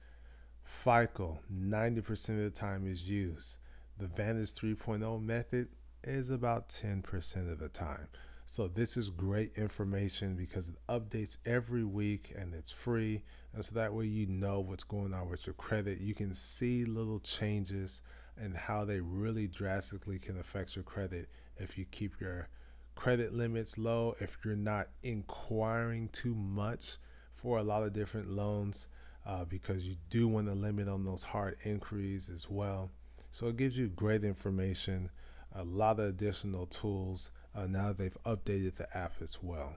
FICO 0.65 1.39
90% 1.55 2.31
of 2.31 2.37
the 2.39 2.51
time 2.51 2.85
is 2.85 3.09
used. 3.09 3.59
The 3.97 4.09
Vantage 4.09 4.55
3.0 4.55 5.23
method 5.23 5.69
is 6.03 6.31
about 6.31 6.69
10% 6.69 7.53
of 7.53 7.61
the 7.61 7.69
time. 7.69 8.09
So 8.45 8.67
this 8.67 8.97
is 8.97 9.09
great 9.09 9.57
information 9.57 10.35
because 10.35 10.71
it 10.71 10.79
updates 10.89 11.37
every 11.47 11.85
week 11.85 12.33
and 12.37 12.55
it's 12.55 12.73
free. 12.73 13.23
And 13.55 13.65
so 13.65 13.77
that 13.77 13.95
way 13.95 14.07
you 14.07 14.27
know 14.27 14.59
what's 14.59 14.83
going 14.83 15.15
on 15.15 15.31
with 15.31 15.47
your 15.47 15.55
credit. 15.55 16.01
You 16.01 16.15
can 16.15 16.35
see 16.35 16.85
little 16.85 17.21
changes 17.21 18.03
and 18.41 18.57
how 18.57 18.85
they 18.85 19.01
really 19.01 19.47
drastically 19.47 20.19
can 20.19 20.39
affect 20.39 20.77
your 20.77 20.85
credit 20.85 21.29
if 21.57 21.77
you 21.77 21.85
keep 21.85 22.21
your 22.21 22.49
credit 22.95 23.33
limits 23.33 23.79
low, 23.79 24.15
if 24.21 24.39
you're 24.45 24.57
not 24.57 24.89
inquiring 25.03 26.09
too 26.09 26.35
much 26.35 26.97
for 27.35 27.59
a 27.59 27.63
lot 27.63 27.83
of 27.83 27.93
different 27.93 28.31
loans, 28.31 28.89
uh, 29.27 29.45
because 29.45 29.87
you 29.87 29.97
do 30.11 30.27
want 30.27 30.47
to 30.47 30.55
limit 30.55 30.89
on 30.89 31.05
those 31.05 31.23
hard 31.23 31.57
inquiries 31.65 32.29
as 32.29 32.49
well. 32.49 32.91
So 33.31 33.49
it 33.49 33.57
gives 33.57 33.77
you 33.79 33.89
great 33.89 34.25
information, 34.25 35.11
a 35.55 35.65
lot 35.65 36.01
of 36.01 36.07
additional 36.07 36.67
tools 36.67 37.31
uh, 37.55 37.67
now 37.67 37.93
they've 37.93 38.17
updated 38.25 38.77
the 38.77 38.97
app 38.97 39.15
as 39.21 39.39
well. 39.43 39.77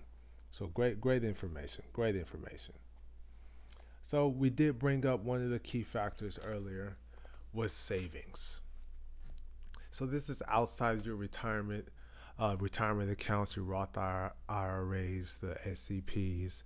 So 0.52 0.67
great, 0.67 1.02
great 1.02 1.24
information. 1.24 1.84
Great 1.93 2.15
information. 2.15 2.76
So 4.02 4.28
we 4.28 4.50
did 4.50 4.78
bring 4.78 5.06
up 5.06 5.21
one 5.21 5.41
of 5.41 5.50
the 5.50 5.60
key 5.60 5.84
factors 5.84 6.39
earlier 6.43 6.97
was 7.53 7.71
savings. 7.71 8.61
So 9.91 10.05
this 10.05 10.29
is 10.29 10.41
outside 10.47 11.05
your 11.05 11.15
retirement, 11.15 11.89
uh, 12.39 12.55
retirement 12.59 13.11
accounts, 13.11 13.55
your 13.55 13.65
Roth 13.65 13.97
IRAs, 13.97 15.37
the 15.37 15.57
SEPs, 15.65 16.63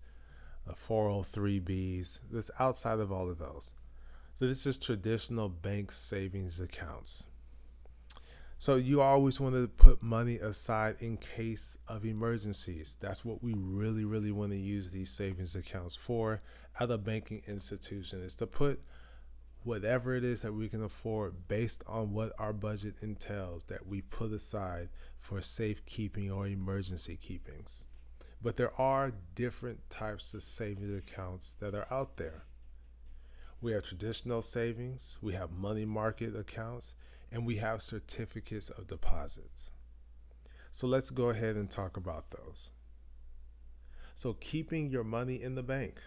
the 0.66 0.74
403bs. 0.74 2.20
This 2.32 2.52
outside 2.60 3.00
of 3.00 3.12
all 3.12 3.30
of 3.30 3.40
those. 3.40 3.74
So 4.36 4.48
this 4.48 4.68
is 4.68 4.78
traditional 4.78 5.50
bank 5.50 5.92
savings 5.92 6.60
accounts. 6.60 7.26
So 8.58 8.76
you 8.76 9.02
always 9.02 9.40
want 9.40 9.56
to 9.56 9.68
put 9.68 10.02
money 10.02 10.38
aside 10.38 10.96
in 11.00 11.18
case 11.18 11.78
of 11.88 12.06
emergencies. 12.06 12.98
That's 13.00 13.26
what 13.26 13.44
we 13.44 13.54
really, 13.54 14.06
really 14.06 14.32
want 14.32 14.52
to 14.52 14.58
use 14.58 14.92
these 14.92 15.12
savings 15.12 15.56
accounts 15.56 15.96
for 15.96 16.42
at 16.80 16.90
a 16.90 16.98
banking 16.98 17.42
institution 17.48 18.24
is 18.24 18.36
to 18.38 18.48
put 18.48 18.82
whatever 19.66 20.16
it 20.16 20.24
is 20.24 20.44
that 20.44 20.54
we 20.54 20.70
can 20.70 20.84
afford 20.84 21.48
based 21.48 21.84
on 21.88 22.14
what 22.14 22.32
our 22.38 22.54
budget 22.54 22.94
entails 23.02 23.64
that 23.66 23.88
we 23.88 24.00
put 24.00 24.32
aside 24.32 24.90
for 25.20 25.42
safekeeping 25.42 26.32
or 26.32 26.48
emergency 26.48 27.18
keepings. 27.18 27.86
But 28.42 28.58
there 28.58 28.80
are 28.80 29.12
different 29.34 29.90
types 29.90 30.36
of 30.36 30.44
savings 30.44 30.96
accounts 30.96 31.54
that 31.54 31.74
are 31.74 31.88
out 31.90 32.18
there. 32.18 32.44
We 33.60 33.72
have 33.72 33.84
traditional 33.84 34.44
savings, 34.44 35.18
we 35.20 35.34
have 35.34 35.52
money 35.52 35.86
market 35.86 36.36
accounts, 36.36 36.94
and 37.32 37.44
we 37.44 37.56
have 37.56 37.82
certificates 37.82 38.70
of 38.70 38.86
deposits. 38.86 39.72
So 40.70 40.86
let's 40.86 41.10
go 41.10 41.30
ahead 41.30 41.56
and 41.56 41.72
talk 41.72 41.98
about 41.98 42.30
those. 42.30 42.70
So, 44.14 44.34
keeping 44.34 44.90
your 44.90 45.04
money 45.04 45.42
in 45.42 45.56
the 45.56 45.64
bank 45.64 46.02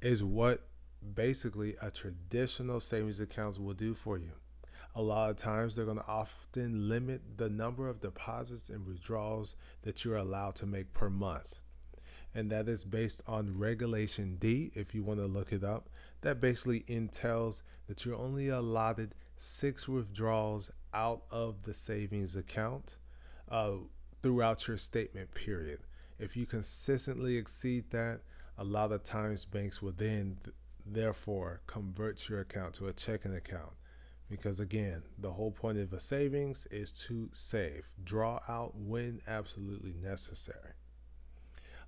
is 0.00 0.24
what 0.24 0.68
basically 1.14 1.76
a 1.80 1.90
traditional 1.90 2.80
savings 2.80 3.20
accounts 3.20 3.58
will 3.58 3.74
do 3.74 3.94
for 3.94 4.18
you. 4.18 4.32
A 4.94 5.02
lot 5.02 5.30
of 5.30 5.36
times, 5.36 5.74
they're 5.74 5.86
going 5.86 5.98
to 5.98 6.06
often 6.06 6.88
limit 6.88 7.38
the 7.38 7.48
number 7.48 7.88
of 7.88 8.00
deposits 8.00 8.68
and 8.68 8.86
withdrawals 8.86 9.54
that 9.82 10.04
you're 10.04 10.16
allowed 10.16 10.54
to 10.56 10.66
make 10.66 10.92
per 10.92 11.08
month. 11.08 11.60
And 12.34 12.50
that 12.50 12.68
is 12.68 12.84
based 12.84 13.22
on 13.26 13.58
Regulation 13.58 14.36
D, 14.36 14.70
if 14.74 14.94
you 14.94 15.02
want 15.02 15.20
to 15.20 15.26
look 15.26 15.52
it 15.52 15.64
up. 15.64 15.88
That 16.20 16.40
basically 16.40 16.84
entails 16.86 17.62
that 17.88 18.04
you're 18.04 18.16
only 18.16 18.48
allotted 18.48 19.14
six 19.36 19.88
withdrawals 19.88 20.70
out 20.94 21.22
of 21.30 21.62
the 21.62 21.74
savings 21.74 22.36
account 22.36 22.96
uh, 23.50 23.72
throughout 24.22 24.68
your 24.68 24.76
statement 24.76 25.34
period. 25.34 25.80
If 26.18 26.36
you 26.36 26.46
consistently 26.46 27.36
exceed 27.36 27.90
that, 27.90 28.20
a 28.56 28.64
lot 28.64 28.92
of 28.92 29.02
times 29.02 29.44
banks 29.44 29.82
will 29.82 29.92
then 29.92 30.36
th- 30.44 30.54
therefore 30.86 31.62
convert 31.66 32.28
your 32.28 32.40
account 32.40 32.74
to 32.74 32.86
a 32.86 32.92
checking 32.92 33.34
account. 33.34 33.72
Because 34.28 34.60
again, 34.60 35.02
the 35.18 35.32
whole 35.32 35.50
point 35.50 35.78
of 35.78 35.92
a 35.92 36.00
savings 36.00 36.66
is 36.70 36.90
to 37.06 37.28
save, 37.32 37.88
draw 38.02 38.40
out 38.48 38.74
when 38.74 39.20
absolutely 39.26 39.94
necessary. 39.94 40.72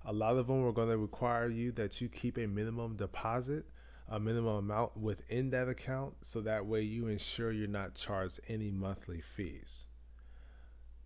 A 0.05 0.13
lot 0.13 0.37
of 0.37 0.47
them 0.47 0.63
are 0.63 0.71
going 0.71 0.89
to 0.89 0.97
require 0.97 1.47
you 1.47 1.71
that 1.73 1.99
you 1.99 2.09
keep 2.09 2.37
a 2.37 2.45
minimum 2.45 2.95
deposit 2.95 3.65
a 4.07 4.19
minimum 4.19 4.57
amount 4.57 4.95
within 4.97 5.49
that 5.49 5.67
account 5.67 6.13
so 6.21 6.41
that 6.41 6.65
way 6.65 6.81
you 6.81 7.07
ensure 7.07 7.51
you're 7.51 7.67
not 7.67 7.95
charged 7.95 8.39
any 8.47 8.69
monthly 8.71 9.19
fees. 9.19 9.85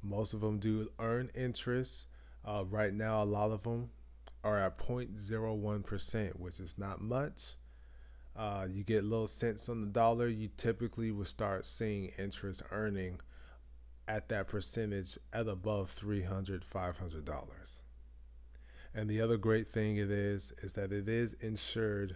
Most 0.03 0.33
of 0.33 0.41
them 0.41 0.59
do 0.59 0.89
earn 0.99 1.29
interest. 1.35 2.07
Uh, 2.43 2.63
right 2.69 2.93
now, 2.93 3.23
a 3.23 3.25
lot 3.25 3.51
of 3.51 3.63
them 3.63 3.89
are 4.43 4.57
at 4.57 4.77
0.01%, 4.77 6.39
which 6.39 6.59
is 6.59 6.77
not 6.77 7.01
much. 7.01 7.55
Uh, 8.39 8.65
you 8.71 8.85
get 8.85 9.03
little 9.03 9.27
cents 9.27 9.67
on 9.67 9.81
the 9.81 9.87
dollar. 9.87 10.29
You 10.29 10.47
typically 10.55 11.11
will 11.11 11.25
start 11.25 11.65
seeing 11.65 12.11
interest 12.17 12.63
earning 12.71 13.19
at 14.07 14.29
that 14.29 14.47
percentage 14.47 15.17
at 15.33 15.49
above 15.49 15.93
$300, 15.93 16.63
$500. 16.65 17.81
And 18.95 19.09
the 19.09 19.19
other 19.19 19.35
great 19.35 19.67
thing 19.67 19.97
it 19.97 20.09
is, 20.09 20.53
is 20.63 20.71
that 20.73 20.93
it 20.93 21.09
is 21.09 21.33
insured 21.33 22.15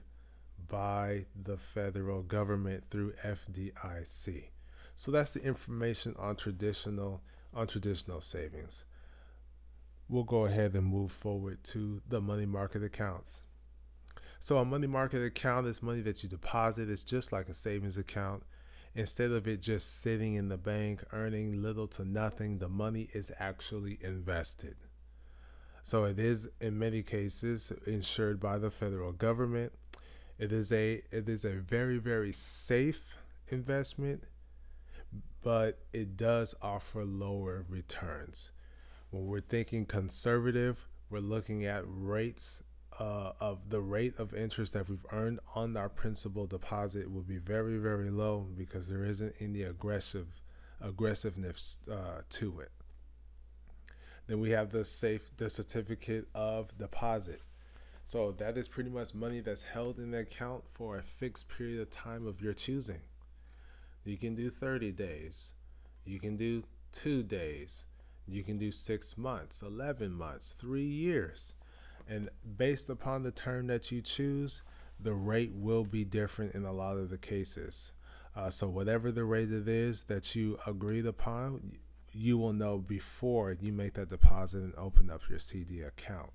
by 0.69 1.25
the 1.35 1.57
federal 1.57 2.23
government 2.23 2.85
through 2.89 3.11
FDIC. 3.21 4.45
So 4.95 5.11
that's 5.11 5.31
the 5.31 5.43
information 5.43 6.15
on 6.17 6.37
traditional 6.37 7.21
on 7.53 7.67
traditional 7.67 8.21
savings. 8.21 8.85
We'll 10.07 10.23
go 10.23 10.45
ahead 10.45 10.73
and 10.73 10.87
move 10.87 11.11
forward 11.11 11.65
to 11.65 12.01
the 12.07 12.21
money 12.21 12.45
market 12.45 12.81
accounts. 12.81 13.41
So 14.43 14.57
a 14.57 14.65
money 14.65 14.87
market 14.87 15.23
account 15.23 15.67
is 15.67 15.81
money 15.81 16.01
that 16.01 16.21
you 16.21 16.27
deposit. 16.27 16.89
It's 16.89 17.05
just 17.05 17.31
like 17.31 17.47
a 17.47 17.53
savings 17.53 17.95
account. 17.95 18.43
Instead 18.93 19.31
of 19.31 19.47
it 19.47 19.61
just 19.61 20.01
sitting 20.01 20.35
in 20.35 20.49
the 20.49 20.57
bank 20.57 21.01
earning 21.13 21.61
little 21.61 21.87
to 21.87 22.03
nothing, 22.03 22.57
the 22.57 22.67
money 22.67 23.07
is 23.13 23.31
actually 23.39 23.97
invested. 24.01 24.75
So 25.81 26.03
it 26.03 26.19
is 26.19 26.49
in 26.59 26.77
many 26.77 27.03
cases 27.03 27.71
insured 27.87 28.41
by 28.41 28.57
the 28.57 28.69
federal 28.69 29.13
government 29.13 29.71
it 30.37 30.51
is 30.51 30.73
a 30.73 31.01
it 31.09 31.29
is 31.29 31.45
a 31.45 31.53
very 31.53 31.97
very 31.97 32.33
safe 32.33 33.15
investment, 33.47 34.25
but 35.41 35.79
it 35.93 36.17
does 36.17 36.53
offer 36.61 37.05
lower 37.05 37.65
returns. 37.69 38.51
When 39.09 39.25
we're 39.25 39.39
thinking 39.39 39.85
conservative, 39.85 40.85
we're 41.09 41.19
looking 41.19 41.63
at 41.63 41.83
rates 41.85 42.61
uh, 42.99 43.31
of 43.39 43.69
the 43.69 43.81
rate 43.81 44.17
of 44.19 44.33
interest 44.33 44.73
that 44.73 44.89
we've 44.89 45.05
earned 45.11 45.39
on 45.55 45.75
our 45.75 45.89
principal 45.89 46.45
deposit 46.45 47.11
will 47.11 47.23
be 47.23 47.37
very 47.37 47.77
very 47.77 48.09
low 48.09 48.47
because 48.55 48.87
there 48.89 49.03
isn't 49.03 49.35
any 49.39 49.63
aggressive 49.63 50.41
aggressiveness 50.81 51.79
uh, 51.91 52.21
to 52.29 52.59
it. 52.59 52.71
Then 54.27 54.39
we 54.39 54.51
have 54.51 54.71
the 54.71 54.85
safe 54.85 55.31
the 55.37 55.49
certificate 55.49 56.27
of 56.33 56.77
deposit. 56.77 57.41
So 58.05 58.31
that 58.33 58.57
is 58.57 58.67
pretty 58.67 58.89
much 58.89 59.13
money 59.13 59.39
that's 59.39 59.63
held 59.63 59.97
in 59.97 60.11
the 60.11 60.19
account 60.19 60.65
for 60.69 60.97
a 60.97 61.03
fixed 61.03 61.47
period 61.47 61.79
of 61.79 61.89
time 61.89 62.27
of 62.27 62.41
your 62.41 62.53
choosing. 62.53 63.01
You 64.03 64.17
can 64.17 64.35
do 64.35 64.49
30 64.49 64.91
days. 64.91 65.53
You 66.05 66.19
can 66.19 66.35
do 66.35 66.63
two 66.91 67.23
days. 67.23 67.85
You 68.27 68.43
can 68.43 68.57
do 68.57 68.71
six 68.71 69.17
months, 69.17 69.61
11 69.61 70.13
months, 70.13 70.51
three 70.51 70.85
years. 70.85 71.55
And 72.07 72.29
based 72.57 72.89
upon 72.89 73.23
the 73.23 73.31
term 73.31 73.67
that 73.67 73.91
you 73.91 74.01
choose, 74.01 74.61
the 74.99 75.13
rate 75.13 75.53
will 75.53 75.83
be 75.83 76.05
different 76.05 76.55
in 76.55 76.65
a 76.65 76.73
lot 76.73 76.97
of 76.97 77.09
the 77.09 77.17
cases. 77.17 77.93
Uh, 78.35 78.49
so, 78.49 78.67
whatever 78.67 79.11
the 79.11 79.25
rate 79.25 79.51
it 79.51 79.67
is 79.67 80.03
that 80.03 80.35
you 80.35 80.57
agreed 80.65 81.05
upon, 81.05 81.71
you 82.11 82.37
will 82.37 82.53
know 82.53 82.77
before 82.77 83.55
you 83.59 83.71
make 83.71 83.93
that 83.93 84.09
deposit 84.09 84.59
and 84.59 84.73
open 84.75 85.09
up 85.09 85.21
your 85.29 85.39
CD 85.39 85.81
account 85.81 86.31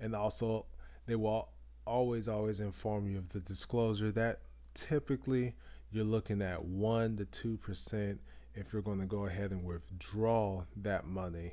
and 0.00 0.14
also 0.14 0.66
they 1.06 1.16
will 1.16 1.48
always 1.86 2.28
always 2.28 2.60
inform 2.60 3.08
you 3.08 3.18
of 3.18 3.32
the 3.32 3.40
disclosure 3.40 4.10
that 4.10 4.40
typically 4.74 5.54
you're 5.90 6.04
looking 6.04 6.42
at 6.42 6.64
1 6.64 7.16
to 7.16 7.58
2% 7.58 8.18
if 8.54 8.72
you're 8.72 8.82
going 8.82 9.00
to 9.00 9.06
go 9.06 9.26
ahead 9.26 9.50
and 9.50 9.64
withdraw 9.64 10.64
that 10.76 11.06
money 11.06 11.52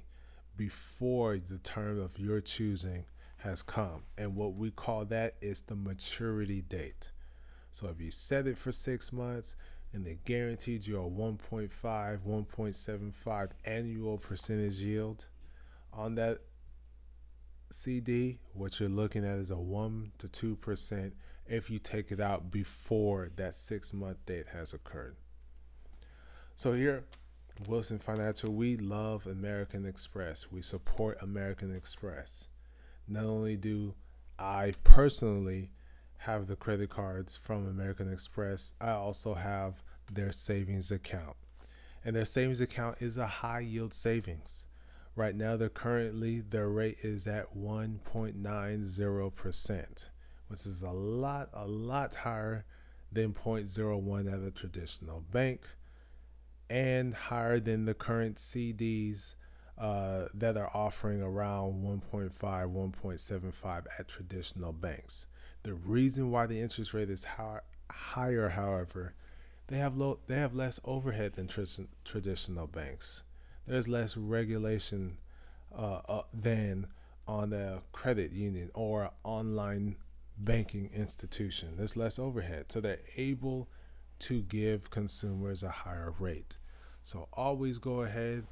before 0.58 1.38
the 1.38 1.60
term 1.60 2.00
of 2.00 2.18
your 2.18 2.42
choosing 2.42 3.06
has 3.44 3.62
come. 3.62 4.04
And 4.18 4.36
what 4.36 4.56
we 4.56 4.72
call 4.72 5.06
that 5.06 5.36
is 5.42 5.62
the 5.62 5.76
maturity 5.76 6.62
date. 6.62 7.12
So 7.72 7.88
if 7.88 8.00
you 8.00 8.10
set 8.10 8.48
it 8.48 8.58
for 8.58 8.72
six 8.72 9.12
months 9.12 9.56
and 9.92 10.06
they 10.06 10.20
guaranteed 10.26 10.88
you 10.88 10.98
a 10.98 11.10
1.5, 11.10 11.70
1.75 11.70 13.50
annual 13.66 14.18
percentage 14.18 14.78
yield 14.78 15.26
on 15.92 16.16
that 16.16 16.40
CD, 17.70 18.40
what 18.54 18.80
you're 18.80 18.90
looking 18.90 19.26
at 19.26 19.38
is 19.38 19.52
a 19.52 19.58
1 19.58 20.14
to 20.20 20.28
2% 20.28 21.12
if 21.46 21.70
you 21.70 21.80
take 21.80 22.12
it 22.12 22.22
out 22.22 22.50
before 22.50 23.30
that 23.36 23.56
six 23.56 23.94
month 23.94 24.26
date 24.26 24.48
has 24.54 24.74
occurred. 24.74 25.18
So 26.56 26.74
here, 26.74 27.04
Wilson 27.68 28.00
Financial, 28.00 28.54
we 28.54 28.78
love 28.78 29.28
American 29.28 29.86
Express. 29.86 30.50
We 30.50 30.62
support 30.62 31.18
American 31.22 31.76
Express. 31.76 32.48
Not 33.08 33.26
only 33.26 33.56
do 33.56 33.94
I 34.40 34.74
personally 34.84 35.70
have 36.20 36.48
the 36.48 36.56
credit 36.56 36.90
cards 36.90 37.36
from 37.36 37.68
American 37.68 38.12
Express, 38.12 38.74
I 38.80 38.92
also 38.92 39.34
have 39.34 39.84
their 40.12 40.32
savings 40.32 40.92
account. 40.92 41.36
And 42.06 42.16
their 42.16 42.26
savings 42.26 42.62
account 42.62 42.98
is 43.00 43.18
a 43.18 43.28
high 43.28 43.62
yield 43.62 43.94
savings. 43.94 44.66
Right 45.16 45.36
now, 45.36 45.58
they're 45.58 45.70
currently 45.70 46.42
their 46.42 46.70
rate 46.70 46.98
is 47.04 47.28
at 47.28 47.56
1.90%, 47.56 50.10
which 50.48 50.66
is 50.66 50.82
a 50.82 50.90
lot, 50.90 51.50
a 51.54 51.68
lot 51.68 52.16
higher 52.16 52.66
than 53.12 53.32
0.01 53.34 54.34
at 54.34 54.42
a 54.48 54.52
traditional 54.52 55.24
bank 55.32 55.68
and 56.70 57.14
higher 57.14 57.60
than 57.60 57.84
the 57.86 57.94
current 57.94 58.38
CDs 58.38 59.36
uh, 59.78 60.26
that 60.34 60.58
are 60.58 60.70
offering 60.74 61.22
around 61.22 61.84
1.5, 61.84 62.32
1.75 62.32 63.86
at 64.00 64.08
traditional 64.08 64.72
banks. 64.72 65.28
The 65.64 65.74
reason 65.74 66.30
why 66.30 66.46
the 66.46 66.60
interest 66.60 66.94
rate 66.94 67.10
is 67.10 67.24
high, 67.24 67.62
higher, 67.90 68.50
however, 68.50 69.14
they 69.68 69.78
have 69.78 69.96
low, 69.96 70.20
they 70.28 70.36
have 70.36 70.54
less 70.54 70.80
overhead 70.84 71.34
than 71.34 71.48
tr- 71.48 71.62
traditional 72.04 72.68
banks. 72.68 73.24
There's 73.66 73.88
less 73.88 74.18
regulation 74.18 75.18
uh, 75.76 76.02
uh, 76.08 76.22
than 76.34 76.88
on 77.28 77.54
a 77.54 77.82
credit 77.94 78.32
union 78.32 78.70
or 78.74 79.12
online 79.24 79.96
banking 80.38 80.90
institution. 80.94 81.78
There's 81.78 81.96
less 81.96 82.20
overhead, 82.20 82.72
so 82.72 82.82
they're 82.82 83.00
able 83.16 83.70
to 84.20 84.42
give 84.42 84.90
consumers 84.90 85.64
a 85.64 85.70
higher 85.70 86.14
rate. 86.20 86.58
So 87.04 87.28
always 87.34 87.78
go 87.80 88.02
ahead, 88.02 88.46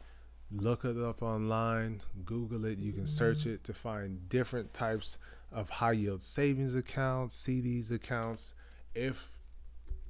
look 0.53 0.83
it 0.83 0.97
up 0.97 1.21
online, 1.21 2.01
Google 2.25 2.65
it. 2.65 2.77
You 2.79 2.91
can 2.91 3.07
search 3.07 3.45
it 3.45 3.63
to 3.65 3.73
find 3.73 4.27
different 4.29 4.73
types 4.73 5.17
of 5.51 5.69
high 5.69 5.93
yield 5.93 6.23
savings 6.23 6.75
accounts, 6.75 7.35
CDs 7.45 7.91
accounts, 7.91 8.53
if 8.93 9.37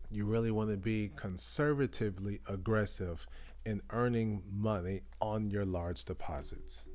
you 0.09 0.25
really 0.25 0.51
want 0.51 0.69
to 0.69 0.77
be 0.77 1.11
conservatively 1.15 2.39
aggressive 2.47 3.25
in 3.65 3.81
earning 3.91 4.43
money 4.51 5.01
on 5.21 5.49
your 5.49 5.65
large 5.65 6.03
deposits. 6.03 6.85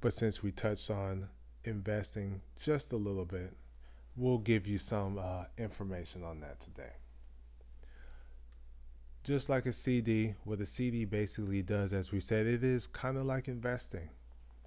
But 0.00 0.12
since 0.12 0.42
we 0.42 0.50
touched 0.52 0.90
on 0.90 1.28
investing 1.64 2.42
just 2.58 2.92
a 2.92 2.96
little 2.96 3.24
bit, 3.24 3.56
we'll 4.16 4.38
give 4.38 4.66
you 4.66 4.78
some 4.78 5.18
uh, 5.18 5.44
information 5.56 6.24
on 6.24 6.40
that 6.40 6.60
today. 6.60 6.92
Just 9.24 9.48
like 9.48 9.64
a 9.64 9.72
CD, 9.72 10.34
what 10.44 10.60
a 10.60 10.66
CD 10.66 11.06
basically 11.06 11.62
does, 11.62 11.94
as 11.94 12.12
we 12.12 12.20
said, 12.20 12.46
it 12.46 12.62
is 12.62 12.86
kind 12.86 13.16
of 13.16 13.24
like 13.24 13.48
investing. 13.48 14.10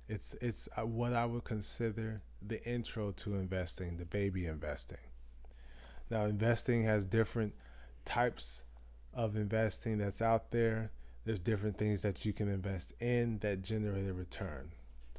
It's 0.10 0.36
it's 0.42 0.68
uh, 0.76 0.82
what 0.82 1.14
I 1.14 1.28
would 1.28 1.44
consider 1.44 2.24
the 2.42 2.64
intro 2.68 3.12
to 3.12 3.36
investing, 3.36 3.98
the 3.98 4.06
baby 4.06 4.48
investing. 4.48 4.98
Now, 6.10 6.26
investing 6.26 6.86
has 6.86 7.06
different 7.06 7.54
types 8.04 8.64
of 9.14 9.36
investing 9.36 10.00
that's 10.00 10.24
out 10.24 10.50
there. 10.50 10.92
There's 11.24 11.40
different 11.40 11.78
things 11.78 12.02
that 12.02 12.26
you 12.26 12.34
can 12.34 12.50
invest 12.50 12.94
in 13.00 13.38
that 13.40 13.62
generate 13.62 14.10
a 14.10 14.14
return. 14.14 14.72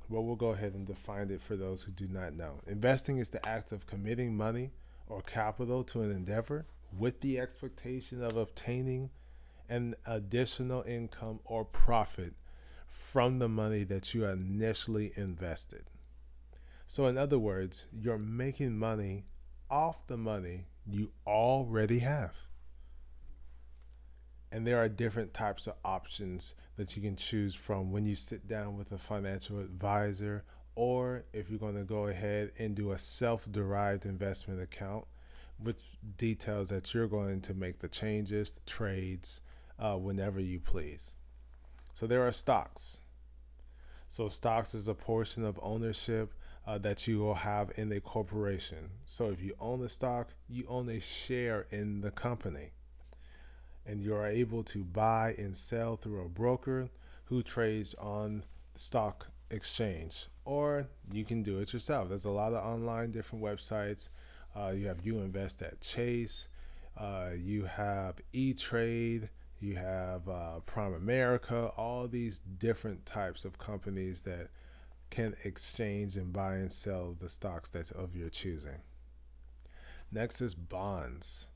Well, 0.08 0.24
we'll 0.24 0.34
go 0.34 0.50
ahead 0.50 0.74
and 0.74 0.84
define 0.84 1.30
it 1.30 1.42
for 1.42 1.54
those 1.54 1.82
who 1.82 1.92
do 1.92 2.08
not 2.08 2.34
know. 2.34 2.60
Investing 2.66 3.18
is 3.18 3.30
the 3.30 3.48
act 3.48 3.70
of 3.70 3.86
committing 3.86 4.36
money 4.36 4.72
or 5.06 5.20
capital 5.20 5.84
to 5.84 6.02
an 6.02 6.10
endeavor 6.10 6.66
with 6.98 7.20
the 7.20 7.38
expectation 7.38 8.24
of 8.24 8.36
obtaining 8.36 9.10
an 9.68 9.94
additional 10.06 10.82
income 10.82 11.40
or 11.44 11.64
profit 11.64 12.34
from 12.88 13.38
the 13.38 13.48
money 13.48 13.84
that 13.84 14.14
you 14.14 14.24
initially 14.24 15.12
invested. 15.16 15.84
So, 16.86 17.06
in 17.06 17.18
other 17.18 17.38
words, 17.38 17.86
you're 17.92 18.18
making 18.18 18.78
money 18.78 19.26
off 19.70 20.06
the 20.06 20.16
money 20.16 20.66
you 20.86 21.12
already 21.26 21.98
have. 21.98 22.36
And 24.50 24.66
there 24.66 24.78
are 24.78 24.88
different 24.88 25.34
types 25.34 25.66
of 25.66 25.74
options 25.84 26.54
that 26.76 26.96
you 26.96 27.02
can 27.02 27.16
choose 27.16 27.54
from 27.54 27.92
when 27.92 28.06
you 28.06 28.14
sit 28.14 28.48
down 28.48 28.78
with 28.78 28.90
a 28.92 28.98
financial 28.98 29.58
advisor, 29.58 30.44
or 30.74 31.24
if 31.34 31.50
you're 31.50 31.58
going 31.58 31.74
to 31.74 31.84
go 31.84 32.06
ahead 32.06 32.52
and 32.58 32.74
do 32.74 32.92
a 32.92 32.98
self 32.98 33.50
derived 33.50 34.06
investment 34.06 34.62
account, 34.62 35.04
which 35.58 35.80
details 36.16 36.70
that 36.70 36.94
you're 36.94 37.08
going 37.08 37.42
to 37.42 37.52
make 37.52 37.80
the 37.80 37.88
changes, 37.88 38.52
the 38.52 38.60
trades, 38.60 39.42
uh, 39.78 39.96
whenever 39.96 40.40
you 40.40 40.60
please. 40.60 41.14
So 41.94 42.06
there 42.06 42.26
are 42.26 42.32
stocks. 42.32 43.00
So 44.08 44.28
stocks 44.28 44.74
is 44.74 44.88
a 44.88 44.94
portion 44.94 45.44
of 45.44 45.58
ownership 45.62 46.32
uh, 46.66 46.78
that 46.78 47.06
you 47.06 47.18
will 47.18 47.34
have 47.34 47.72
in 47.76 47.92
a 47.92 48.00
corporation. 48.00 48.90
So 49.06 49.30
if 49.30 49.42
you 49.42 49.54
own 49.58 49.82
a 49.82 49.88
stock, 49.88 50.34
you 50.48 50.64
own 50.68 50.88
a 50.88 51.00
share 51.00 51.66
in 51.70 52.00
the 52.00 52.10
company. 52.10 52.72
And 53.86 54.02
you 54.02 54.14
are 54.14 54.26
able 54.26 54.62
to 54.64 54.84
buy 54.84 55.34
and 55.38 55.56
sell 55.56 55.96
through 55.96 56.24
a 56.24 56.28
broker 56.28 56.90
who 57.24 57.42
trades 57.42 57.94
on 57.94 58.44
the 58.74 58.80
stock 58.80 59.28
exchange. 59.50 60.26
Or 60.44 60.88
you 61.12 61.24
can 61.24 61.42
do 61.42 61.58
it 61.58 61.72
yourself. 61.72 62.08
There's 62.08 62.24
a 62.24 62.30
lot 62.30 62.52
of 62.52 62.64
online 62.64 63.10
different 63.10 63.44
websites. 63.44 64.08
Uh, 64.54 64.72
you 64.74 64.88
have 64.88 65.04
You 65.04 65.18
Invest 65.18 65.62
at 65.62 65.80
Chase. 65.80 66.48
Uh, 66.96 67.30
you 67.36 67.64
have 67.64 68.16
E 68.32 68.54
Trade 68.54 69.30
you 69.60 69.76
have 69.76 70.28
uh, 70.28 70.60
Ameritrade, 70.66 71.72
all 71.76 72.06
these 72.06 72.38
different 72.38 73.06
types 73.06 73.44
of 73.44 73.58
companies 73.58 74.22
that 74.22 74.48
can 75.10 75.34
exchange 75.44 76.16
and 76.16 76.32
buy 76.32 76.54
and 76.54 76.72
sell 76.72 77.16
the 77.18 77.28
stocks 77.28 77.70
that 77.70 77.90
of 77.92 78.14
your 78.14 78.28
choosing. 78.28 78.82
Next 80.12 80.40
is 80.40 80.54
bonds. 80.54 81.48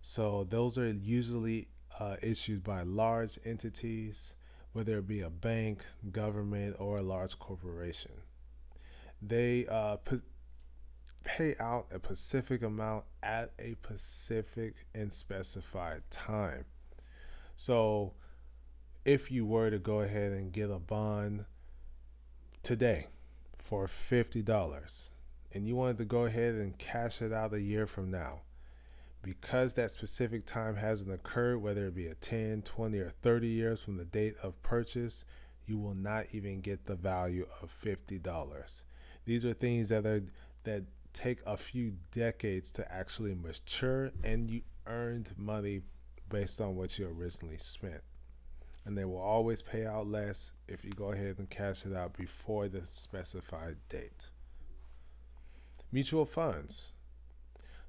So 0.00 0.44
those 0.44 0.78
are 0.78 0.88
usually 0.88 1.68
uh, 1.98 2.16
issued 2.22 2.64
by 2.64 2.82
large 2.82 3.38
entities, 3.44 4.34
whether 4.72 4.98
it 4.98 5.06
be 5.06 5.20
a 5.20 5.30
bank, 5.30 5.84
government, 6.10 6.76
or 6.78 6.98
a 6.98 7.02
large 7.02 7.38
corporation. 7.38 8.12
They 9.20 9.66
uh, 9.66 9.98
pay 11.24 11.54
out 11.60 11.86
a 11.90 11.98
specific 11.98 12.62
amount 12.62 13.04
at 13.22 13.52
a 13.58 13.76
specific 13.84 14.86
and 14.94 15.12
specified 15.12 16.02
time. 16.10 16.64
So 17.60 18.14
if 19.04 19.30
you 19.30 19.44
were 19.44 19.68
to 19.68 19.78
go 19.78 20.00
ahead 20.00 20.32
and 20.32 20.50
get 20.50 20.70
a 20.70 20.78
bond 20.78 21.44
today 22.62 23.08
for 23.58 23.86
$50 23.86 25.10
and 25.52 25.66
you 25.66 25.76
wanted 25.76 25.98
to 25.98 26.06
go 26.06 26.24
ahead 26.24 26.54
and 26.54 26.78
cash 26.78 27.20
it 27.20 27.34
out 27.34 27.52
a 27.52 27.60
year 27.60 27.86
from 27.86 28.10
now, 28.10 28.40
because 29.20 29.74
that 29.74 29.90
specific 29.90 30.46
time 30.46 30.76
hasn't 30.76 31.12
occurred, 31.12 31.58
whether 31.58 31.88
it 31.88 31.94
be 31.94 32.06
a 32.06 32.14
10, 32.14 32.62
20, 32.62 32.98
or 32.98 33.12
30 33.20 33.46
years 33.46 33.82
from 33.82 33.98
the 33.98 34.06
date 34.06 34.36
of 34.42 34.62
purchase, 34.62 35.26
you 35.66 35.76
will 35.76 35.94
not 35.94 36.28
even 36.32 36.62
get 36.62 36.86
the 36.86 36.96
value 36.96 37.46
of 37.60 37.70
$50. 37.70 38.82
These 39.26 39.44
are 39.44 39.52
things 39.52 39.90
that 39.90 40.06
are 40.06 40.22
that 40.64 40.84
take 41.12 41.40
a 41.44 41.58
few 41.58 41.96
decades 42.10 42.72
to 42.72 42.90
actually 42.90 43.34
mature 43.34 44.12
and 44.24 44.48
you 44.48 44.62
earned 44.86 45.34
money 45.36 45.82
based 46.30 46.60
on 46.60 46.76
what 46.76 46.98
you 46.98 47.06
originally 47.06 47.58
spent. 47.58 48.02
And 48.86 48.96
they 48.96 49.04
will 49.04 49.20
always 49.20 49.60
pay 49.60 49.84
out 49.84 50.06
less 50.06 50.52
if 50.66 50.84
you 50.84 50.90
go 50.92 51.12
ahead 51.12 51.36
and 51.38 51.50
cash 51.50 51.84
it 51.84 51.94
out 51.94 52.16
before 52.16 52.68
the 52.68 52.86
specified 52.86 53.76
date. 53.90 54.30
Mutual 55.92 56.24
funds. 56.24 56.92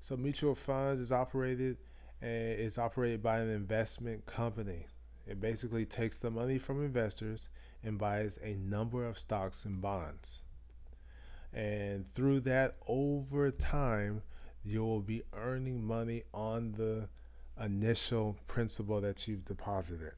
So 0.02 0.18
mutual 0.18 0.56
funds 0.56 1.00
is 1.00 1.12
operated 1.12 1.78
and 2.22 2.60
is 2.60 2.78
operated 2.78 3.24
by 3.24 3.40
an 3.40 3.50
investment 3.50 4.26
company. 4.26 4.88
It 5.26 5.40
basically 5.40 5.86
takes 5.86 6.18
the 6.18 6.32
money 6.32 6.58
from 6.58 6.84
investors 6.84 7.48
and 7.84 7.98
buys 7.98 8.38
a 8.44 8.56
number 8.56 9.06
of 9.06 9.18
stocks 9.18 9.64
and 9.66 9.82
bonds. 9.82 10.42
And 11.54 12.08
through 12.08 12.42
that, 12.42 12.76
over 12.88 13.52
time, 13.52 14.24
you 14.64 14.84
will 14.84 15.02
be 15.02 15.24
earning 15.34 15.84
money 15.84 16.24
on 16.34 16.74
the 16.74 17.10
initial 17.60 18.38
principal 18.48 19.02
that 19.02 19.28
you've 19.28 19.46
deposited. 19.46 20.14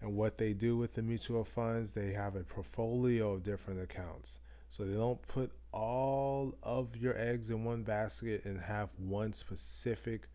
And 0.00 0.16
what 0.16 0.38
they 0.38 0.52
do 0.52 0.76
with 0.76 0.94
the 0.94 1.02
mutual 1.02 1.44
funds, 1.44 1.92
they 1.92 2.12
have 2.12 2.36
a 2.36 2.44
portfolio 2.44 3.32
of 3.32 3.42
different 3.42 3.82
accounts. 3.82 4.40
So 4.68 4.84
they 4.84 4.94
don't 4.94 5.20
put 5.26 5.52
all 5.72 6.54
of 6.62 6.96
your 6.96 7.16
eggs 7.18 7.50
in 7.50 7.64
one 7.64 7.82
basket 7.82 8.44
and 8.44 8.60
have 8.60 8.92
one 8.96 9.32
specific 9.32 10.28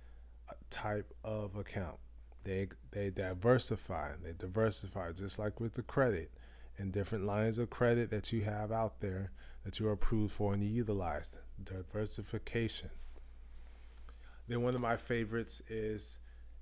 uh, 0.49 0.53
type 0.69 1.13
of 1.23 1.55
account. 1.55 1.97
They 2.43 2.67
they 2.91 3.09
diversify. 3.09 4.11
They 4.21 4.33
diversify 4.37 5.13
just 5.13 5.39
like 5.39 5.59
with 5.59 5.73
the 5.73 5.81
credit 5.81 6.31
and 6.77 6.91
different 6.91 7.25
lines 7.25 7.57
of 7.57 7.69
credit 7.69 8.11
that 8.11 8.31
you 8.31 8.43
have 8.43 8.71
out 8.71 8.99
there 8.99 9.31
that 9.63 9.79
you're 9.79 9.93
approved 9.93 10.33
for 10.33 10.53
and 10.53 10.63
utilized. 10.63 11.37
Diversification. 11.63 12.91
Then 14.47 14.61
one 14.61 14.75
of 14.75 14.81
my 14.81 14.97
favorites 14.97 15.61
is 15.67 16.19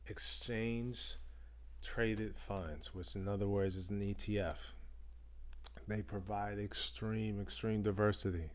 exchange 0.07 1.17
traded 1.81 2.35
funds, 2.35 2.93
which 2.93 3.15
in 3.15 3.27
other 3.27 3.47
words 3.47 3.75
is 3.75 3.89
an 3.89 3.99
ETF. 3.99 4.73
They 5.87 6.01
provide 6.01 6.59
extreme, 6.59 7.41
extreme 7.41 7.81
diversity. 7.81 8.51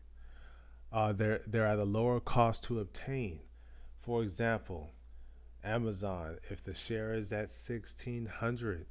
Uh, 0.91 1.13
they're 1.13 1.41
they're 1.45 1.67
at 1.67 1.77
a 1.77 1.83
lower 1.83 2.19
cost 2.19 2.63
to 2.65 2.79
obtain. 2.79 3.41
For 3.99 4.23
example, 4.23 4.91
Amazon, 5.63 6.37
if 6.49 6.63
the 6.63 6.73
share 6.73 7.13
is 7.13 7.31
at 7.31 7.51
sixteen 7.51 8.25
hundred, 8.25 8.87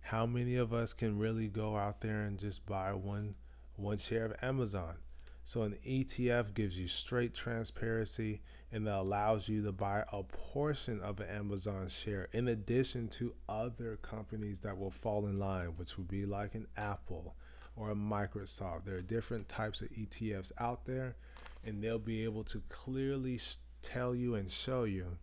how 0.00 0.26
many 0.26 0.56
of 0.56 0.72
us 0.72 0.92
can 0.92 1.18
really 1.18 1.48
go 1.48 1.76
out 1.76 2.00
there 2.00 2.22
and 2.22 2.38
just 2.38 2.64
buy 2.66 2.92
one 2.92 3.34
one 3.74 3.98
share 3.98 4.26
of 4.26 4.34
Amazon? 4.42 4.96
So 5.44 5.62
an 5.62 5.76
ETF 5.84 6.54
gives 6.54 6.78
you 6.78 6.86
straight 6.86 7.34
transparency 7.34 8.42
and 8.72 8.86
that 8.86 8.96
allows 8.96 9.48
you 9.48 9.62
to 9.62 9.72
buy 9.72 10.02
a 10.12 10.22
portion 10.22 11.00
of 11.00 11.20
an 11.20 11.28
Amazon 11.28 11.88
share 11.88 12.28
in 12.32 12.48
addition 12.48 13.06
to 13.08 13.34
other 13.48 13.96
companies 13.96 14.60
that 14.60 14.78
will 14.78 14.90
fall 14.90 15.26
in 15.26 15.38
line, 15.38 15.74
which 15.76 15.98
would 15.98 16.08
be 16.08 16.24
like 16.24 16.54
an 16.54 16.66
Apple 16.76 17.36
or 17.76 17.90
a 17.90 17.94
Microsoft. 17.94 18.84
There 18.84 18.96
are 18.96 19.02
different 19.02 19.48
types 19.48 19.82
of 19.82 19.90
ETFs 19.90 20.52
out 20.58 20.86
there, 20.86 21.16
and 21.64 21.82
they'll 21.82 21.98
be 21.98 22.24
able 22.24 22.44
to 22.44 22.62
clearly 22.70 23.38
tell 23.82 24.14
you 24.14 24.34
and 24.34 24.50
show 24.50 24.84
you 24.84 25.18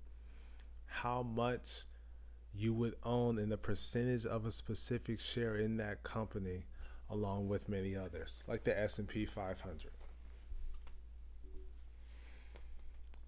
how 0.85 1.23
much 1.23 1.85
you 2.53 2.73
would 2.73 2.95
own 3.03 3.39
in 3.39 3.49
the 3.49 3.57
percentage 3.57 4.25
of 4.25 4.45
a 4.45 4.51
specific 4.51 5.19
share 5.19 5.55
in 5.55 5.77
that 5.77 6.03
company 6.03 6.65
along 7.09 7.47
with 7.47 7.69
many 7.69 7.95
others 7.95 8.43
like 8.47 8.63
the 8.63 8.79
S&P 8.79 9.25
500 9.25 9.91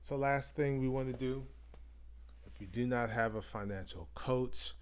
So, 0.04 0.16
last 0.16 0.56
thing 0.56 0.80
we 0.80 0.88
want 0.88 1.12
to 1.12 1.14
do 1.14 1.46
if 2.48 2.60
you 2.60 2.66
do 2.66 2.88
not 2.88 3.12
have 3.12 3.36
a 3.36 3.42
financial 3.42 4.10
coach, 4.16 4.74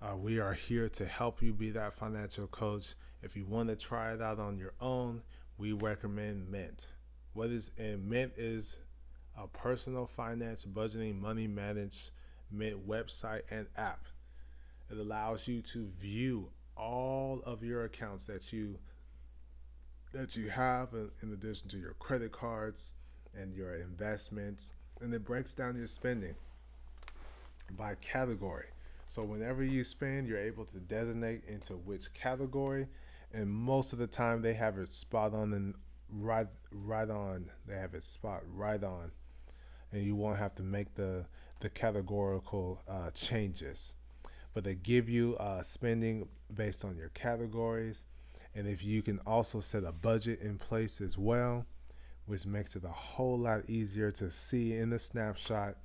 uh, 0.00 0.16
we 0.16 0.40
are 0.40 0.54
here 0.54 0.88
to 0.88 1.04
help 1.04 1.42
you 1.42 1.52
be 1.52 1.70
that 1.72 1.92
financial 1.92 2.46
coach. 2.46 2.94
If 3.22 3.36
you 3.36 3.44
want 3.44 3.68
to 3.68 3.76
try 3.76 4.14
it 4.14 4.22
out 4.22 4.38
on 4.38 4.56
your 4.56 4.72
own, 4.80 5.22
we 5.58 5.72
recommend 5.72 6.50
Mint. 6.50 6.88
What 7.34 7.50
is 7.50 7.70
Mint 7.78 8.32
is 8.38 8.78
a 9.36 9.46
personal 9.46 10.06
finance 10.06 10.64
budgeting 10.64 11.20
money 11.20 11.46
management 11.46 12.88
website 12.88 13.42
and 13.50 13.66
app. 13.76 14.06
It 14.90 14.96
allows 14.96 15.46
you 15.46 15.60
to 15.62 15.90
view 16.00 16.48
all 16.78 17.42
of 17.44 17.62
your 17.62 17.84
accounts 17.84 18.24
that 18.24 18.54
you 18.54 18.78
that 20.14 20.34
you 20.34 20.48
have 20.48 20.94
in 21.22 21.32
addition 21.34 21.68
to 21.68 21.78
your 21.78 21.94
credit 21.94 22.32
cards, 22.32 22.94
and 23.38 23.54
your 23.54 23.74
investments, 23.74 24.74
and 25.00 25.12
it 25.14 25.24
breaks 25.24 25.54
down 25.54 25.76
your 25.76 25.86
spending 25.86 26.34
by 27.76 27.94
category. 27.96 28.66
So 29.08 29.22
whenever 29.22 29.62
you 29.62 29.84
spend, 29.84 30.26
you're 30.26 30.38
able 30.38 30.64
to 30.66 30.78
designate 30.78 31.42
into 31.46 31.74
which 31.74 32.12
category, 32.14 32.86
and 33.32 33.50
most 33.50 33.92
of 33.92 33.98
the 33.98 34.06
time 34.06 34.42
they 34.42 34.54
have 34.54 34.78
it 34.78 34.88
spot 34.88 35.34
on 35.34 35.52
and 35.52 35.74
right 36.10 36.46
right 36.70 37.08
on. 37.08 37.50
They 37.66 37.74
have 37.74 37.94
it 37.94 38.04
spot 38.04 38.42
right 38.46 38.82
on, 38.82 39.12
and 39.90 40.02
you 40.02 40.14
won't 40.14 40.38
have 40.38 40.54
to 40.56 40.62
make 40.62 40.94
the 40.94 41.26
the 41.60 41.68
categorical 41.68 42.82
uh, 42.88 43.10
changes. 43.10 43.94
But 44.54 44.64
they 44.64 44.74
give 44.74 45.08
you 45.08 45.36
uh, 45.36 45.62
spending 45.62 46.28
based 46.54 46.84
on 46.84 46.96
your 46.96 47.08
categories, 47.10 48.04
and 48.54 48.66
if 48.66 48.84
you 48.84 49.02
can 49.02 49.18
also 49.26 49.60
set 49.60 49.84
a 49.84 49.92
budget 49.92 50.40
in 50.40 50.58
place 50.58 51.00
as 51.00 51.16
well, 51.16 51.66
which 52.26 52.46
makes 52.46 52.76
it 52.76 52.84
a 52.84 52.88
whole 52.88 53.38
lot 53.38 53.68
easier 53.68 54.10
to 54.12 54.30
see 54.30 54.76
in 54.76 54.90
the 54.90 54.98
snapshot 54.98 55.76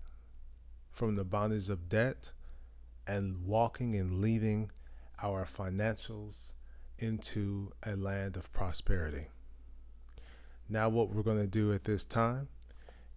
from 0.91 1.15
the 1.15 1.23
bondage 1.23 1.69
of 1.69 1.89
debt 1.89 2.31
and 3.07 3.45
walking 3.45 3.95
and 3.95 4.21
leading 4.21 4.71
our 5.21 5.45
financials 5.45 6.51
into 6.97 7.71
a 7.85 7.95
land 7.95 8.37
of 8.37 8.51
prosperity. 8.51 9.27
Now, 10.67 10.89
what 10.89 11.09
we're 11.09 11.23
going 11.23 11.41
to 11.41 11.47
do 11.47 11.73
at 11.73 11.85
this 11.85 12.05
time 12.05 12.49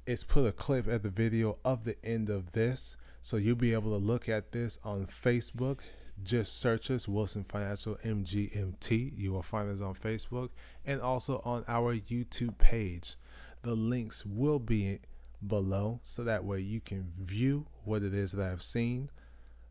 is 0.07 0.25
put 0.25 0.47
a 0.47 0.53
clip 0.53 0.89
at 0.89 1.03
the 1.03 1.11
video 1.11 1.59
of 1.65 1.85
the 1.85 1.97
end 2.05 2.29
of 2.29 2.53
this 2.53 2.97
so 3.21 3.37
you'll 3.37 3.55
be 3.55 3.73
able 3.73 3.91
to 3.91 4.05
look 4.05 4.29
at 4.29 4.51
this 4.51 4.79
on 4.83 5.07
Facebook 5.07 5.79
just 6.23 6.59
search 6.59 6.91
us 6.91 7.09
Wilson 7.09 7.45
Financial 7.45 7.97
MGMT. 8.05 9.13
You 9.17 9.33
will 9.33 9.43
find 9.43 9.71
us 9.71 9.81
on 9.81 9.95
Facebook 9.95 10.51
and 10.85 11.01
also 11.01 11.41
on 11.45 11.65
our 11.69 11.97
YouTube 11.97 12.59
page. 12.59 13.17
The 13.63 13.75
links 13.75 14.25
will 14.27 14.59
be 14.59 15.01
below 15.47 16.01
so 16.05 16.25
that 16.25 16.45
way 16.45 16.61
you 16.61 16.81
can 16.81 17.11
view 17.11 17.67
what 17.85 18.03
it 18.03 18.15
is 18.15 18.33
that 18.33 18.51
I've 18.51 18.63
seen 18.63 19.11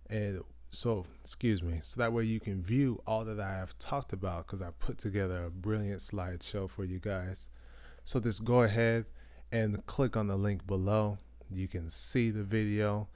and 0.10 0.42
so 0.70 1.06
excuse 1.24 1.62
me 1.62 1.80
so 1.84 2.00
that 2.00 2.14
way 2.14 2.24
you 2.24 2.40
can 2.40 2.62
view 2.62 3.02
all 3.06 3.26
that 3.26 3.40
i 3.40 3.54
have 3.54 3.78
talked 3.78 4.14
about 4.14 4.46
because 4.46 4.62
i 4.62 4.70
put 4.80 4.98
together 4.98 5.44
a 5.44 5.50
brilliant 5.50 6.00
slideshow 6.00 6.70
for 6.70 6.84
you 6.84 7.00
guys 7.00 7.50
so 8.04 8.20
just 8.20 8.46
go 8.46 8.64
ahead 8.64 9.06
and 9.52 9.86
click 9.86 10.16
on 10.16 10.28
the 10.28 10.38
link 10.38 10.66
below 10.66 11.18
you 11.50 11.68
can 11.68 11.90
see 11.90 12.30
the 12.30 12.44
video 12.44 13.08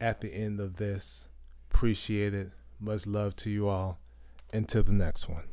at 0.00 0.20
the 0.20 0.32
end 0.34 0.60
of 0.60 0.76
this 0.76 1.28
appreciate 1.74 2.34
it. 2.34 2.52
Much 2.78 3.06
love 3.06 3.34
to 3.36 3.50
you 3.50 3.68
all. 3.68 3.98
Until 4.52 4.82
the 4.82 4.92
next 4.92 5.28
one 5.28 5.51